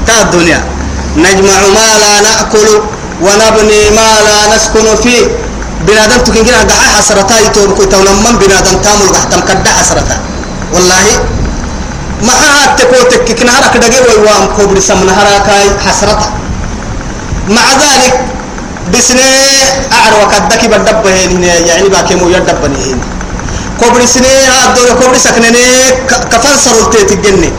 [0.07, 0.61] تا الدنيا.
[1.17, 2.69] نجمع ما لا نأكل
[3.25, 5.25] ونبني ما لا نسكن فيه.
[5.87, 10.17] بنادم تكين كنا دحا حسرتا يتور كوي تونمم بنادم تامل قحتم كدا حسرتا.
[10.75, 11.07] والله
[12.23, 12.35] ما
[12.79, 16.29] تكوتك كنا هرك دقي ويوام كوبر سمنا هراكاي حسرتا.
[17.49, 18.15] مع ذلك
[18.93, 19.29] بسنة
[19.93, 23.07] أعرى وكدك بدبه هنا يعني باكي مو يدبني هنا.
[23.81, 25.65] كوبر سنة هذا كوبر سكنني
[26.33, 27.51] كفن سرلتي تجني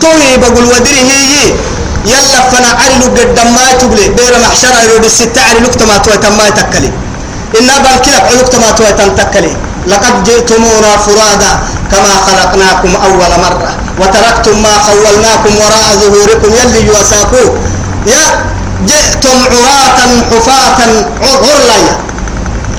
[0.00, 1.52] توي بقول ودري هي
[2.12, 4.08] يلا فنا علي قد ما تبلي.
[4.16, 6.90] بير محشر يرود الستة علي لقطة ما توي تما تكلي
[7.58, 9.52] إن بالكلك لقطة ما توي تنتكلي
[9.86, 11.52] لقد جئتمونا فرادا
[11.90, 13.70] كما خلقناكم أول مرة.
[14.00, 17.44] وتركتم ما خولناكم وراء ظهوركم يلي يوساكو.
[18.06, 18.24] يا
[18.88, 19.98] جئتم عراة
[20.30, 20.78] حفاة
[21.44, 21.78] غرلا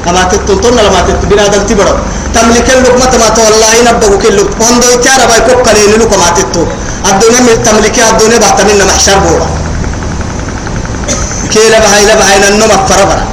[0.05, 1.93] كما تتنطن لما تتبنا دل تبرو
[2.35, 5.67] تملك اللقمة ما والله نبغو كله وندو يتارا باي كوك
[6.01, 6.63] لكم ما تتو
[7.09, 9.47] الدنيا من تملك الدنيا بعد من محشر بورا
[11.53, 13.23] كيلا بهاي لبهاي ننم أفربرا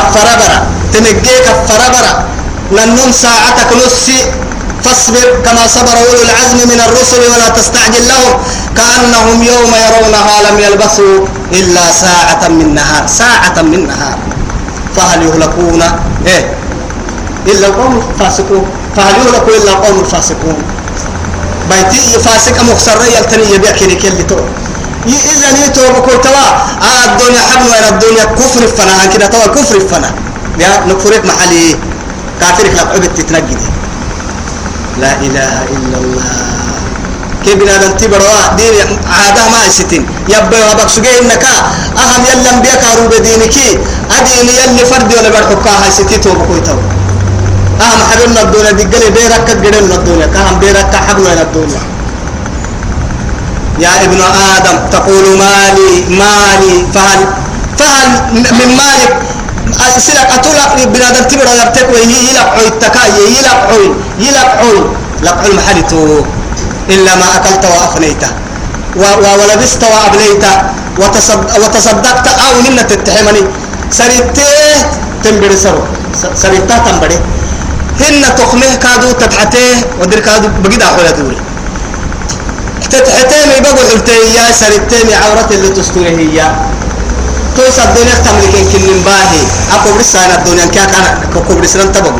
[0.00, 0.58] أفربرا
[0.92, 2.12] تنجيك أفربرا
[2.76, 4.18] ننم ساعتك نصي
[4.84, 8.32] فاصبر كما صبر أولو العزم من الرسل ولا تستعجل لهم
[8.76, 14.18] كأنهم يوم يرونها لم يلبثوا إلا ساعة من نهار ساعة من نهار
[14.96, 15.82] فهل يهلكون
[16.26, 16.63] إيه
[17.46, 18.66] إلا القوم الفاسقون
[18.96, 20.56] فهل يهلكوا إلا القوم الفاسقون
[21.70, 24.36] بيتي فاسق مخسر يلتني يبيع كذي كل تو
[25.06, 26.44] إذا نيتو بكل توا
[26.88, 29.06] آه الدنيا حبل وين الدنيا؟ كفر فنا.
[29.12, 30.10] كده توا كفر فنا.
[30.58, 31.76] يا نكفرك محلي.
[32.40, 33.60] كافرك لك عبد تتنجد
[35.00, 36.24] لا إله إلا الله.
[37.44, 40.06] كيف بنا تبروا دين عادة ما يستين.
[40.28, 41.44] يبقى وابك سجى إنك
[42.00, 43.56] أهم يلم بيك أروب دينك.
[44.16, 46.76] أدين يلي فرد ولا برحكا هاي ستي تو بكوي تو
[47.80, 51.82] أهم حبلنا الدنيا دقلي بيرك قدرنا الدنيا كهم بيرك حبلنا الدنيا.
[53.78, 54.20] يا ابن
[54.56, 57.20] آدم تقول مالي مالي فهل
[57.78, 58.08] فهل
[58.58, 59.12] من مالك؟
[59.98, 64.80] سلك أتولك بنادم تبرا يرتك وهي يلعب عوي التكاي يلعب عوي يلعب عوي.
[65.22, 66.24] لعب عوي محلته
[66.88, 68.22] إلا ما أكلت وأفنيت
[69.38, 70.44] ولبست وأبليت
[71.62, 73.42] وتصدقت أو من تتحمني
[73.90, 74.50] سريته
[75.24, 75.82] تنبري سرو.
[76.34, 77.18] سريته تنبري.
[78.00, 79.68] هن تخمه كادو تتحته
[80.00, 81.36] ودر كادو بقيد أحوال دوري
[82.90, 86.38] تتحته مي بقول حلتي يا مي عورة اللي تستوره هي.
[87.56, 89.40] تويس الدنيا تملك كل باهي
[89.74, 91.04] أكو برسالة الدنيا كيا كان
[91.38, 92.12] أكو برسالة تبغى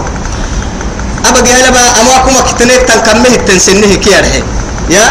[1.29, 4.23] أبغى هلا بقى أماكم كتنيك تنكمل تنسنه كيا
[4.91, 5.07] يا؟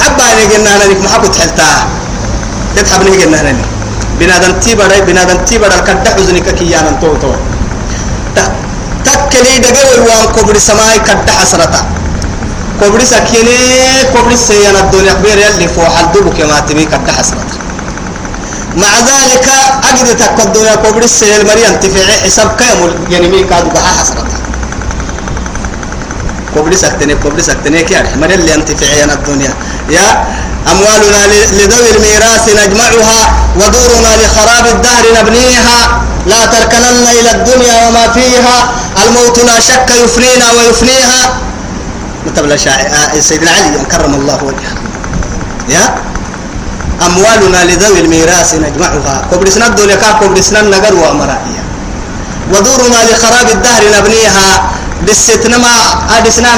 [0.00, 1.86] حبا نيجنا أنا نك محبت حلتها
[2.76, 3.54] تتحب نيجنا أنا
[4.20, 7.32] بنادم تيبر بنادم تيبر الكدح حزنك كيانا تو تو
[9.04, 11.82] تكلي دقوا وان كبر سماي كدح حسرتا.
[12.80, 13.56] كبر سكيني
[14.14, 17.56] كبر سيانا الدنيا كبير يلي فوق الدبو كما تبي كدح حسرتا.
[18.76, 19.46] مع ذلك
[19.88, 24.38] أجد تك الدنيا كبر السيل مريم تفعي حساب كامل يعني مي كادو بها حسرتا.
[26.54, 29.54] كبر سكتني كبر سكتني كيا حمر اللي أنت في عيان الدنيا.
[29.90, 30.24] يا
[30.72, 31.20] أموالنا
[31.52, 33.20] لذوي الميراث نجمعها
[33.56, 35.78] ودورنا لخراب الدهر نبنيها.
[36.30, 38.56] لا تركنن إلى الدنيا وما فيها
[39.02, 41.20] الموت لا شك يفنينا ويفنيها.
[42.26, 42.86] متبلا شاعر؟
[43.20, 44.74] سيدنا علي كرم الله وجهه.
[45.68, 45.84] يا؟
[47.06, 49.14] أموالنا لذوي الميراث نجمعها.
[49.32, 51.62] كبرسنا الدنيا كبرسنا النجر وأمرائية.
[52.52, 54.48] ودورنا لخراب الدهر نبنيها.
[55.08, 55.56] دستنا
[56.16, 56.50] أدسنا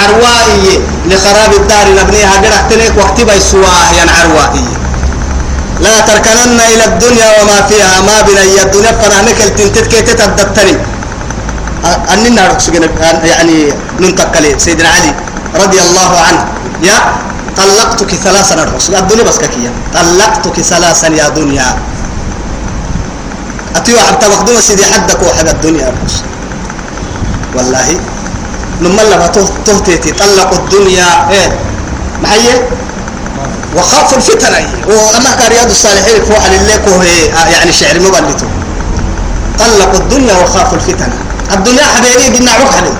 [0.00, 0.80] عروائي.
[1.10, 2.34] لخراب الدار نبنيها.
[2.44, 4.81] قرأت لك وقت بيسواه ين عروائي.
[5.82, 8.62] لا تركنن إلى الدنيا وما فيها ما بني.
[8.62, 10.74] الدنيا فرانك التنتت كي تتدتني
[12.12, 12.60] أني نارك
[13.24, 13.56] يعني
[14.00, 15.12] ننتقل سيدنا علي
[15.62, 16.42] رضي الله عنه.
[16.82, 16.98] يا
[17.56, 21.68] طلقتك ثلاثا نرقص الدنيا بس كيا طلقتك ثلاثا يا دنيا.
[23.76, 26.14] أتيو حتى مخدوم سيدي حدك وحد الدنيا رقص
[27.54, 27.88] والله
[28.80, 29.26] لما لما
[29.66, 30.10] تهتيتي.
[30.12, 31.08] طلقوا الدنيا.
[31.30, 31.48] إيه؟
[32.22, 32.54] محيي؟
[33.76, 34.58] وخافوا الفتنة.
[34.88, 37.04] وأما كان رياض الصالحين فوح لله
[37.52, 38.48] يعني شعر مبلته
[39.58, 41.16] طلقوا الدنيا وخافوا الفتنة.
[41.52, 42.96] الدنيا حبيبي قلنا عوك حبيبي.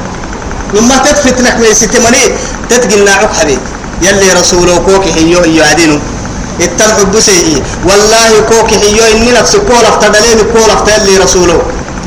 [0.75, 2.23] لما تتفتنك من ستمني
[2.71, 3.61] تتقلنا عوك حبيبي.
[4.03, 6.01] يلي رسوله كوكي حيو إيو عدينه
[6.61, 11.63] اتلعب بسيئي والله كوكي حيو إني نفسي كول افتدلين كول افتدلي رسوله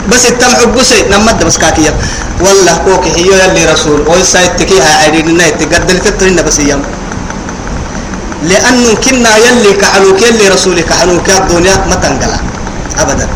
[0.09, 1.93] بس التمع بسي نمد بس كاكيا
[2.41, 4.03] والله كوكي هيو يلي رسول.
[4.07, 6.83] ويسا يتكيها عيرين النا يتقدر تترين بس يم
[8.49, 12.39] لأنه كنا يلي كحلوك يلي رسولي كحلوك الدنيا ما تنقلا
[12.99, 13.27] أبدا.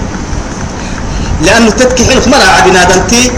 [1.45, 3.31] لأنه تتكي حلف مرة عبنا دنتي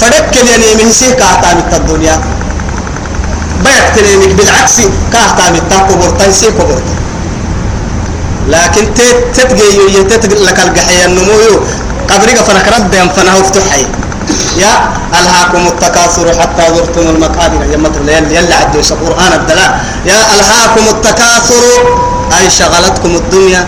[0.00, 2.16] فدك يعني من سيه كاهتا من الدنيا.
[3.64, 4.76] بيعت لينك بالعكس
[5.12, 6.80] كاهتا من التاكبر تنسي كبر
[8.48, 8.84] لكن
[9.34, 9.68] تتجي
[9.98, 11.60] يتتجي لك الجحية النمو
[12.08, 13.86] قبرك فنكرد دم فنه افتحي.
[14.56, 14.74] يا
[15.18, 19.70] ألهاكم التكاثر حتى زرتم المقابر يا مطر يلي يلي عدو القرآن الدلاء.
[20.06, 21.64] يا ألهاكم التكاثر.
[22.38, 23.66] أي شغلتكم الدنيا.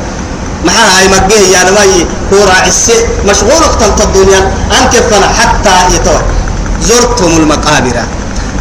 [0.65, 2.97] معها هاي مجيه يا نمي كورا عسي
[3.29, 4.41] مشغول اختلط الدنيا.
[4.77, 6.23] أنك فنا حتى يتوه
[6.83, 7.97] زرتم المقابر.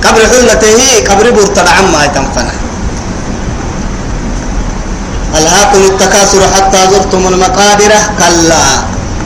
[0.04, 0.80] قبر حلته
[1.10, 2.54] قبر بورتنا عما يتنفنا
[5.38, 7.92] ألهاكم التكاثر حتى زرتم المقابر.
[8.20, 8.64] كلا.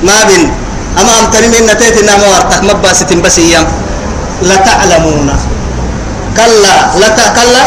[0.03, 0.51] ما بين
[1.00, 3.68] أما أم تنمي نتيت إنها موارتك مباسة بس أيام
[4.41, 5.30] لتعلمون
[6.38, 7.64] كلا لت كلا؟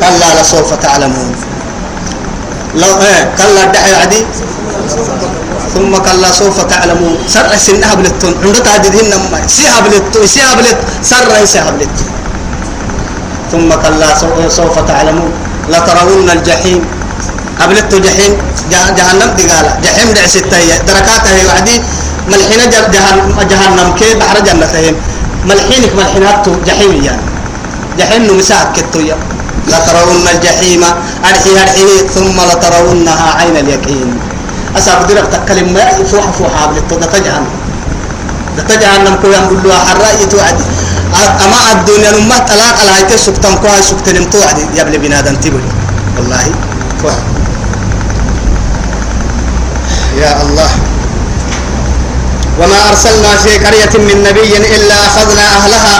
[0.00, 1.30] كلا لسوف تعلمون.
[2.74, 4.20] لو إيه كلا دعي عدي.
[5.74, 7.16] ثم كلا سوف تعلمون.
[7.28, 9.12] سر سنها بلتون عندك تعددين
[9.46, 11.96] سيها بلت سيها بلت سر سيها بلت
[13.52, 14.08] ثم كلا
[14.48, 15.32] سوف تعلمون.
[15.72, 16.80] لترون الجحيم.
[17.60, 18.32] قبلت جحيم.
[18.70, 21.76] جهنم دقالة جحيم دع ستة دركاتها وعدي
[22.30, 22.64] ملحنا
[22.94, 24.94] جهنم جهنم كي بحر جنتهم
[25.48, 27.22] ملحينك ملحينات جحيم يعني
[27.98, 29.16] جحيم مساك كتويا
[29.68, 30.82] لترون الجحيم
[31.28, 34.18] أرحي أرحي ثم لترونها عين اليقين.
[34.76, 37.46] أساب درك تكلم ما فوح فوح عبلت ده تجهنم
[38.56, 39.76] ده تجهنم كو ينقول له
[41.44, 45.70] أما الدنيا نما طلاق على هاي سكتن كو هاي سكتن توعدي يبلي بنادم تبلي
[46.16, 46.44] والله.
[50.18, 50.70] يا الله.
[52.60, 55.96] وما أرسلنا في قرية من نبي إلا أخذنا أهلها.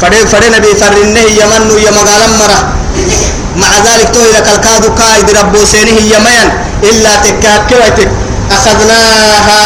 [0.00, 2.60] فرين فرين نبي فرنه يمن يمغال مرة.
[3.56, 6.48] مع ذلك تو إذا كالكاد كايد ربو سينه يمين.
[6.82, 8.10] إلا تكاكوتك
[8.50, 9.62] أخذناها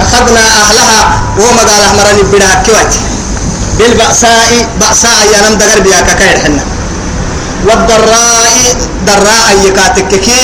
[0.00, 1.00] أخذنا أهلها.
[1.38, 2.92] ومغال مرة بلا كوت
[3.78, 6.62] بالبأساء بأساء ينم دقر بيا كايد حنا.
[7.66, 8.54] والضراء
[9.06, 10.40] ضراء يكاتككي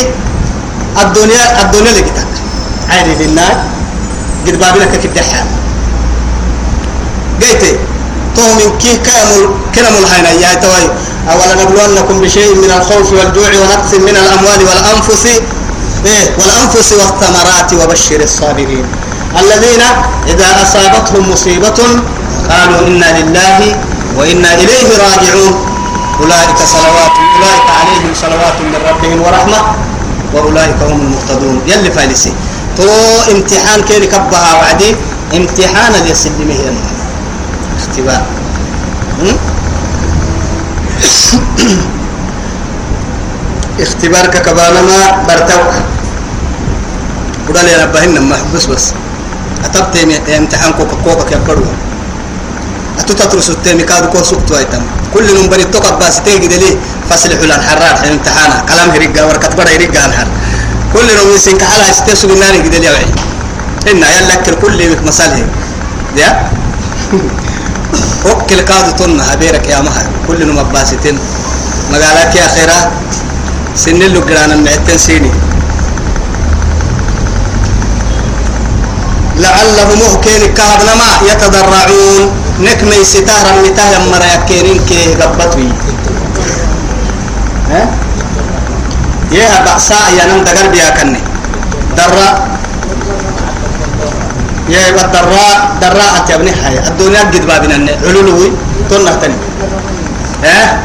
[1.03, 2.31] الدنيا الدنيا لقيتك.
[2.91, 3.74] عادي في النار.
[4.47, 5.47] قد بابلك كده حال
[7.43, 7.73] قيتي
[8.37, 9.43] تو من كي كامل
[9.75, 10.85] كلام الحين يا توي
[11.33, 15.27] أولا نبلونكم بشيء من الخوف والجوع ونقص من الأموال والأنفس
[16.07, 18.85] إيه والأنفس والثمرات وبشر الصابرين.
[19.41, 19.83] الذين
[20.29, 21.79] إذا أصابتهم مصيبة
[22.51, 23.77] قالوا إنا لله
[24.17, 25.55] وإنا إليه راجعون.
[26.21, 29.61] أولئك صلوات أولئك عليهم صلوات من ربهم ورحمة
[30.35, 31.61] وأولئك هم المهتدون.
[31.67, 32.33] يلي فالسي
[32.77, 32.89] تو
[33.33, 34.95] امتحان كيري كبها وعدي.
[35.35, 36.75] امتحان اللي يسلمه
[37.79, 38.23] اختبار.
[43.81, 44.99] اختبار ككبانا ما
[45.29, 45.73] برتوك.
[47.49, 48.93] بدل يا ربهن ما بس بس.
[49.65, 49.97] أتبت
[50.39, 51.73] امتحان كوكا كوكا كبروا
[52.99, 54.83] أتتترس التيمي كادو كو سكتوا أيتم.
[55.15, 56.79] كل نمبر التوقع باس تيجي دلي.
[57.11, 58.65] فصل حلال حرات امتحانا.
[58.69, 60.29] كلام هرقا وركت بدا هرقا الحر
[60.95, 63.07] كل نوم يسنك على استيسو بناني قد لي وعي
[63.91, 65.47] إن يلك كل يمك مسألة.
[66.17, 66.31] يا؟
[68.27, 71.19] وكل كادو تنا هبيرك يا مها كل نوم أباسيتين.
[71.93, 72.79] مقالك يا خيرا
[73.77, 75.31] سن اللي قرأنا معتن سيني.
[79.37, 82.25] لعلهم مهكين كهبنا ما يتضرعون.
[82.61, 85.69] نكمي ستارا متاه مرا يكينين كي قبطوي
[87.71, 87.83] ها؟
[89.35, 91.21] يا بأساء يا نم دقر بيا كني.
[91.97, 92.29] درا.
[94.69, 98.49] يا الدراء دراء ابن حي الدنيا قد بابنا علولوي
[98.91, 99.35] تنه تاني
[100.45, 100.81] ها؟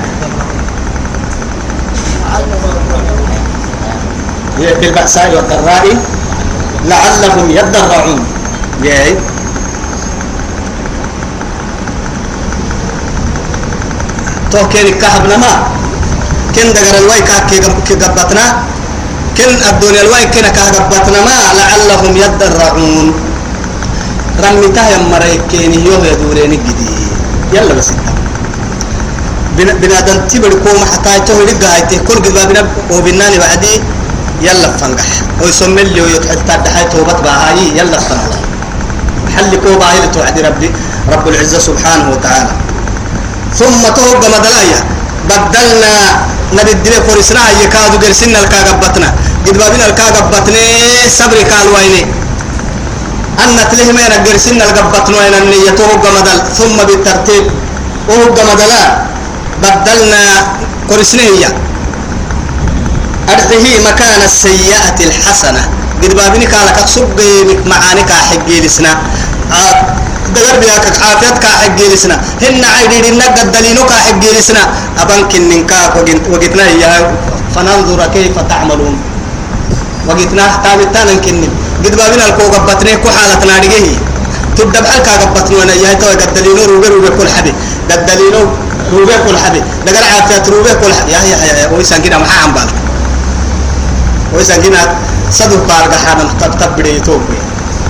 [4.60, 5.86] يا بالبأساء والضراء
[6.86, 8.20] لعلهم يضرعون
[8.84, 9.16] يا
[14.52, 15.79] تو كين كهبنا
[16.56, 17.22] كن دقر الواي
[17.88, 18.46] كي قبطنا.
[19.38, 23.14] كن الدنيا الواي كنا كهبطنا ما لعلهم يضرعون
[24.44, 26.90] رميتها يا مريكين يوه يدورين جدي
[27.54, 27.90] يلا بس
[29.56, 33.82] بنادم تبر كوم حتى يتوه لقى هايته كل قد بنا وبناني بعدي.
[34.42, 38.40] يلا فنجح ويسمى اللي ويتحدى دحي توبت بهاي يلا فنجح
[39.36, 40.72] حل كوبا هي توعد ربي.
[41.12, 42.52] رب العزة سبحانه وتعالى.
[43.60, 44.80] ثم توب مدلايا.
[45.30, 45.94] بدلنا
[46.54, 49.10] نبي الدنيا فرسنا يكادو جرسنا الكاغبتنا.
[49.46, 50.62] قد بابنا الكاغبتنا
[51.18, 52.04] صبر قال ويني.
[53.44, 57.46] أن تلهم أنا جرسنا الكاغبتنا وين النية توب مدل ثم بالترتيب
[58.10, 58.84] وهو مدلا
[59.64, 60.22] بدلنا
[60.90, 61.44] فرسنا هي.
[63.30, 65.62] أرحه مكان السيئة الحسنة.
[66.04, 67.20] قد بابني كالك سب
[67.66, 68.94] معانك حقي لسنا
[70.36, 74.64] دغر بياك عافيتك حقي لسنا هن عيدين النقد الدليلك حقي لسنا
[75.02, 75.80] أبنك النكا
[76.32, 76.92] وقتنا يا
[77.56, 78.96] فننظر كيف تعملون.
[80.08, 81.50] وقتنا تابتانا كنن.
[81.86, 83.98] قد بابنا الكو قبطني كو حالتنا رجيه
[84.58, 87.54] تبدأ بحالك قبطني وأنا يا تو قد دليلو روبي روبي كل حبي.
[87.90, 88.42] قد دليلو
[88.94, 89.62] روبي كل حبي.
[89.86, 91.12] دغر عافيت روبي كل حبي.
[91.12, 92.76] يا يا يا ويسان كده محا عم بالك.
[94.34, 94.82] ويسان كده
[95.32, 97.38] صدق بارك حانا تب تب بدي توبي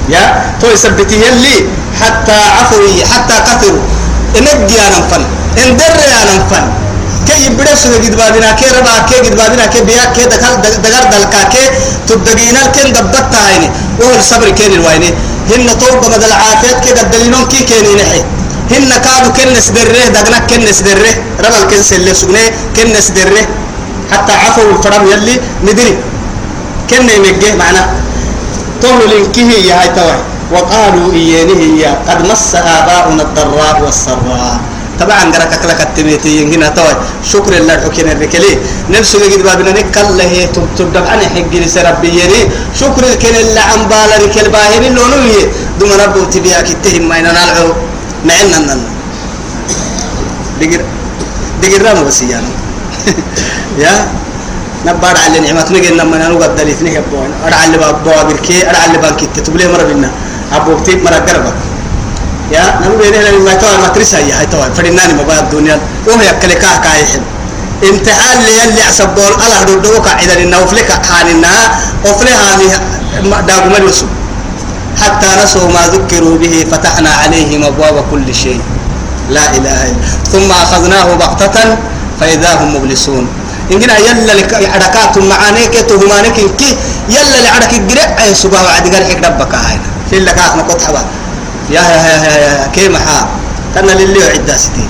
[0.09, 0.23] يا؟
[0.61, 1.57] تو يثبتي يلي.
[2.01, 3.81] حتى عفوي حتى قتلوا
[4.37, 5.23] انجي أنا فن
[5.61, 6.65] إن در أنا فن
[7.27, 11.43] كي يبدس قد بابنا كي ربا كي قد بابنا كي بيا كي دخل دغر دلكا
[11.53, 11.63] كي
[12.07, 13.69] تدغينا كن دبت هايني
[13.99, 15.09] وهو الصبر كين الوايني
[15.49, 18.21] هن توب بدل عافيت كي دلينون كي كيني نحي
[18.71, 21.13] هن كادو كنس دره دغنا كنس دره
[21.43, 22.43] ربا الكنس اللي سغني
[22.75, 23.43] كنس دره
[24.11, 25.97] حتى عفوا الفرم يلي ندري.
[26.89, 27.83] كنا يمجه معنا.
[28.81, 30.17] طول لنكه يا هاي توي
[30.53, 34.59] وقالوا إيانه يا قد مس آباؤنا الضراء والسراء.
[34.99, 36.93] طبعا قرأك لك التميتي هنا توي.
[37.31, 38.51] شكر لله حكينا الركلي.
[38.89, 40.33] نفسه يجد بابنا نكال له
[40.77, 41.53] تبدأ عن حق
[41.89, 42.41] ربي يري
[42.81, 45.39] شكر الكل اللي عن بالا ركل باهر اللونوي
[45.79, 47.69] دوما ربو تبيا كتهم ما ينالعو
[48.25, 48.77] معنا
[50.61, 50.81] دقر
[51.61, 52.51] دقر رامو بس يعني
[53.83, 53.93] يا؟
[54.85, 55.65] نبار على نعمة.
[55.71, 59.67] نجي لما أنا قد دليت نهي أبوان أرعى اللي بابوا بركي أرعى اللي بانكي تتبلي
[59.67, 60.11] مرة بينا
[60.53, 61.53] أبو بتيب مرة قربا
[62.51, 64.65] يا نمو بينه لما ما يتوى المترسة يا هاي توى.
[64.77, 65.79] فرناني مبايا الدنيا.
[66.07, 67.21] وهو يكلي كاه كايحب
[67.89, 69.33] امتحان لي اللي عصب دول.
[69.45, 71.53] الله دول دوك إذا إنه وفلك حالنا
[72.05, 72.57] وفلها
[73.47, 74.05] داغ ملوسو
[75.01, 78.61] حتى نسوا ما ذكروا به فتحنا عليهم أبواب كل شيء.
[79.29, 81.77] لا إله إلا ثم أخذناه بغتة
[82.19, 83.27] فإذا هم مبلسون.
[83.71, 86.69] إنجنا يلا لك عركات معانيك تهمانك كي
[87.09, 89.77] يلا لعرك الجرع أي سبحان وعد حق ربك هاي.
[90.09, 90.99] في لك أخنا قطحبة
[91.69, 93.27] يا يا يا يا, يا كي محا
[93.75, 94.85] كنا للي عدة ستي.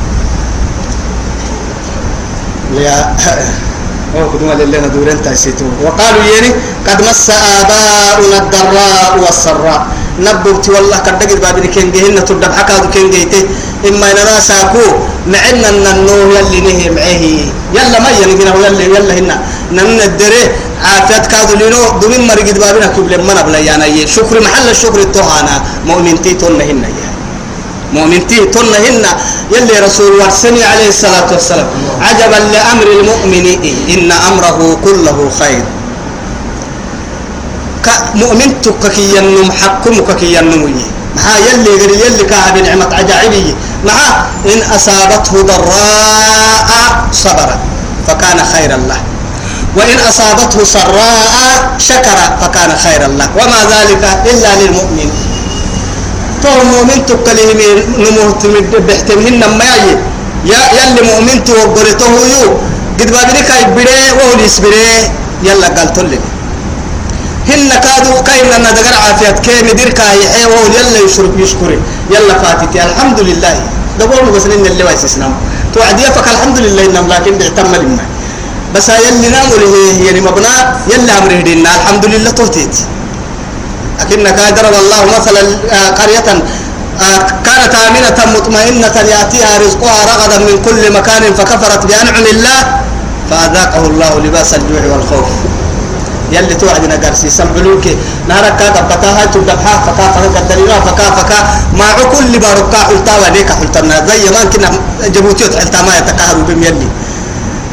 [2.80, 3.16] يا
[4.18, 5.66] أو كدوما لله دورين تايسيتو.
[5.86, 6.52] وقالوا يني
[6.88, 9.82] قد مس آباؤنا الضراء والسراء.
[10.20, 13.44] نبوت والله قد دقر بابن كين جهن تدب حكا كين جيته
[13.90, 14.86] إما نرى ساكو
[15.34, 17.24] معنا النور يلي نهي معه
[17.76, 19.36] يلا ما ينقنا يلا يلا هنا.
[19.72, 20.44] نن الدري
[20.86, 25.56] عافيت كادو لينو دومين مرقد بابنا كبل من بلا يعني شكر محل الشكر التوهانا
[25.86, 27.20] مؤمنتي تون هنا يعني
[27.94, 29.06] مؤمنتي تن هن
[29.52, 31.68] يلي رسول ورسني عليه الصلاة والسلام.
[32.02, 33.46] عجبا لأمر المؤمن
[33.94, 35.64] إن أمره كله خير.
[38.16, 40.64] مؤمن تككي ينم حكمك كي ينم
[41.18, 43.56] مع يلي غير يلي كاها بنعمة عجائبي
[43.86, 43.98] مع
[44.46, 46.70] إن أصابته ضراء
[47.12, 47.50] صبر
[48.08, 49.02] فكان خيرا له.
[49.78, 53.30] وإن أصابته سراء شكر فكان خيرا له.
[53.40, 55.10] وما ذلك إلا للمؤمن.
[56.44, 57.60] فهو مؤمن تكلهم
[58.04, 58.42] نموت
[58.88, 59.96] بحتمهن ما يجي.
[60.52, 62.50] يا يلي مؤمن توقلته يو.
[63.00, 65.12] قد بابنك يبري وهو يسبري
[65.44, 66.20] يلا قال تلي
[67.50, 70.20] هن كادوا كاين أن دقر عافيت كي مدير كاي
[70.52, 71.80] وهو يلا يشرب يشكري.
[72.14, 72.78] يلا فاتتي.
[72.84, 73.56] الحمد لله.
[74.36, 75.34] بس إن اللي وايس اسلام
[75.76, 78.06] توعد يفك الحمد لله إنهم لكن بيعتم لنا
[78.76, 79.58] بس يلي ناموا
[80.06, 80.54] يعني مبنى
[80.92, 82.76] يلا أمره دينا الحمد لله توتيت.
[84.00, 85.42] لكنك ضرب الله مثلا
[86.00, 86.30] قرية
[87.46, 92.60] كانت آمنة مطمئنة يأتيها رزقها رغدا من كل مكان فكفرت بأنعم الله
[93.30, 95.30] فأذاقه الله لباس الجوع والخوف.
[96.32, 97.86] يلي توعدنا قرسي سمعلوك
[98.30, 101.40] نهارك كاكا بتاها تبدبها فكا فكا قدرنا فكا فكا.
[101.80, 104.70] مع كل باركا حلتا وليك حلتنا زي ما كنا
[105.14, 106.90] جبوتي حلتا ما يتكهروا بم يلي.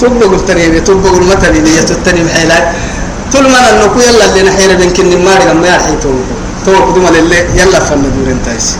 [0.00, 2.64] تبقى قلت لي تبقى قلت مثلا يتتني بحيلات
[3.32, 6.10] طول ما نكو يلا اللي نحيل بنكن ما رجع ما يحيي تو
[6.66, 8.76] تو قدوم اللي يلا فن دور انتايس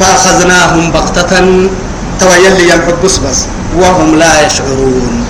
[0.00, 1.32] فأخذناهم بغتة
[2.20, 3.38] تو يلي يلحق بس بس
[3.78, 5.24] وهم لا يشعرون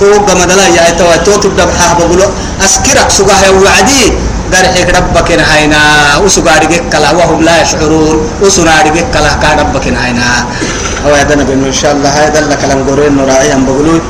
[0.00, 2.26] تو قم دلا يا تو تو تبدا بحاه بقولوا
[2.64, 4.12] أسكرك سجاه وعدي
[4.52, 4.66] قال
[4.96, 5.80] ربك نهينا
[6.24, 10.46] وسجارك كلا وهم لا يشعرون وسنارك كلا كان ربك نهينا
[11.06, 14.00] هو يدنا بأنه إن شاء الله هذا لك لم قرين راعيا بقولوي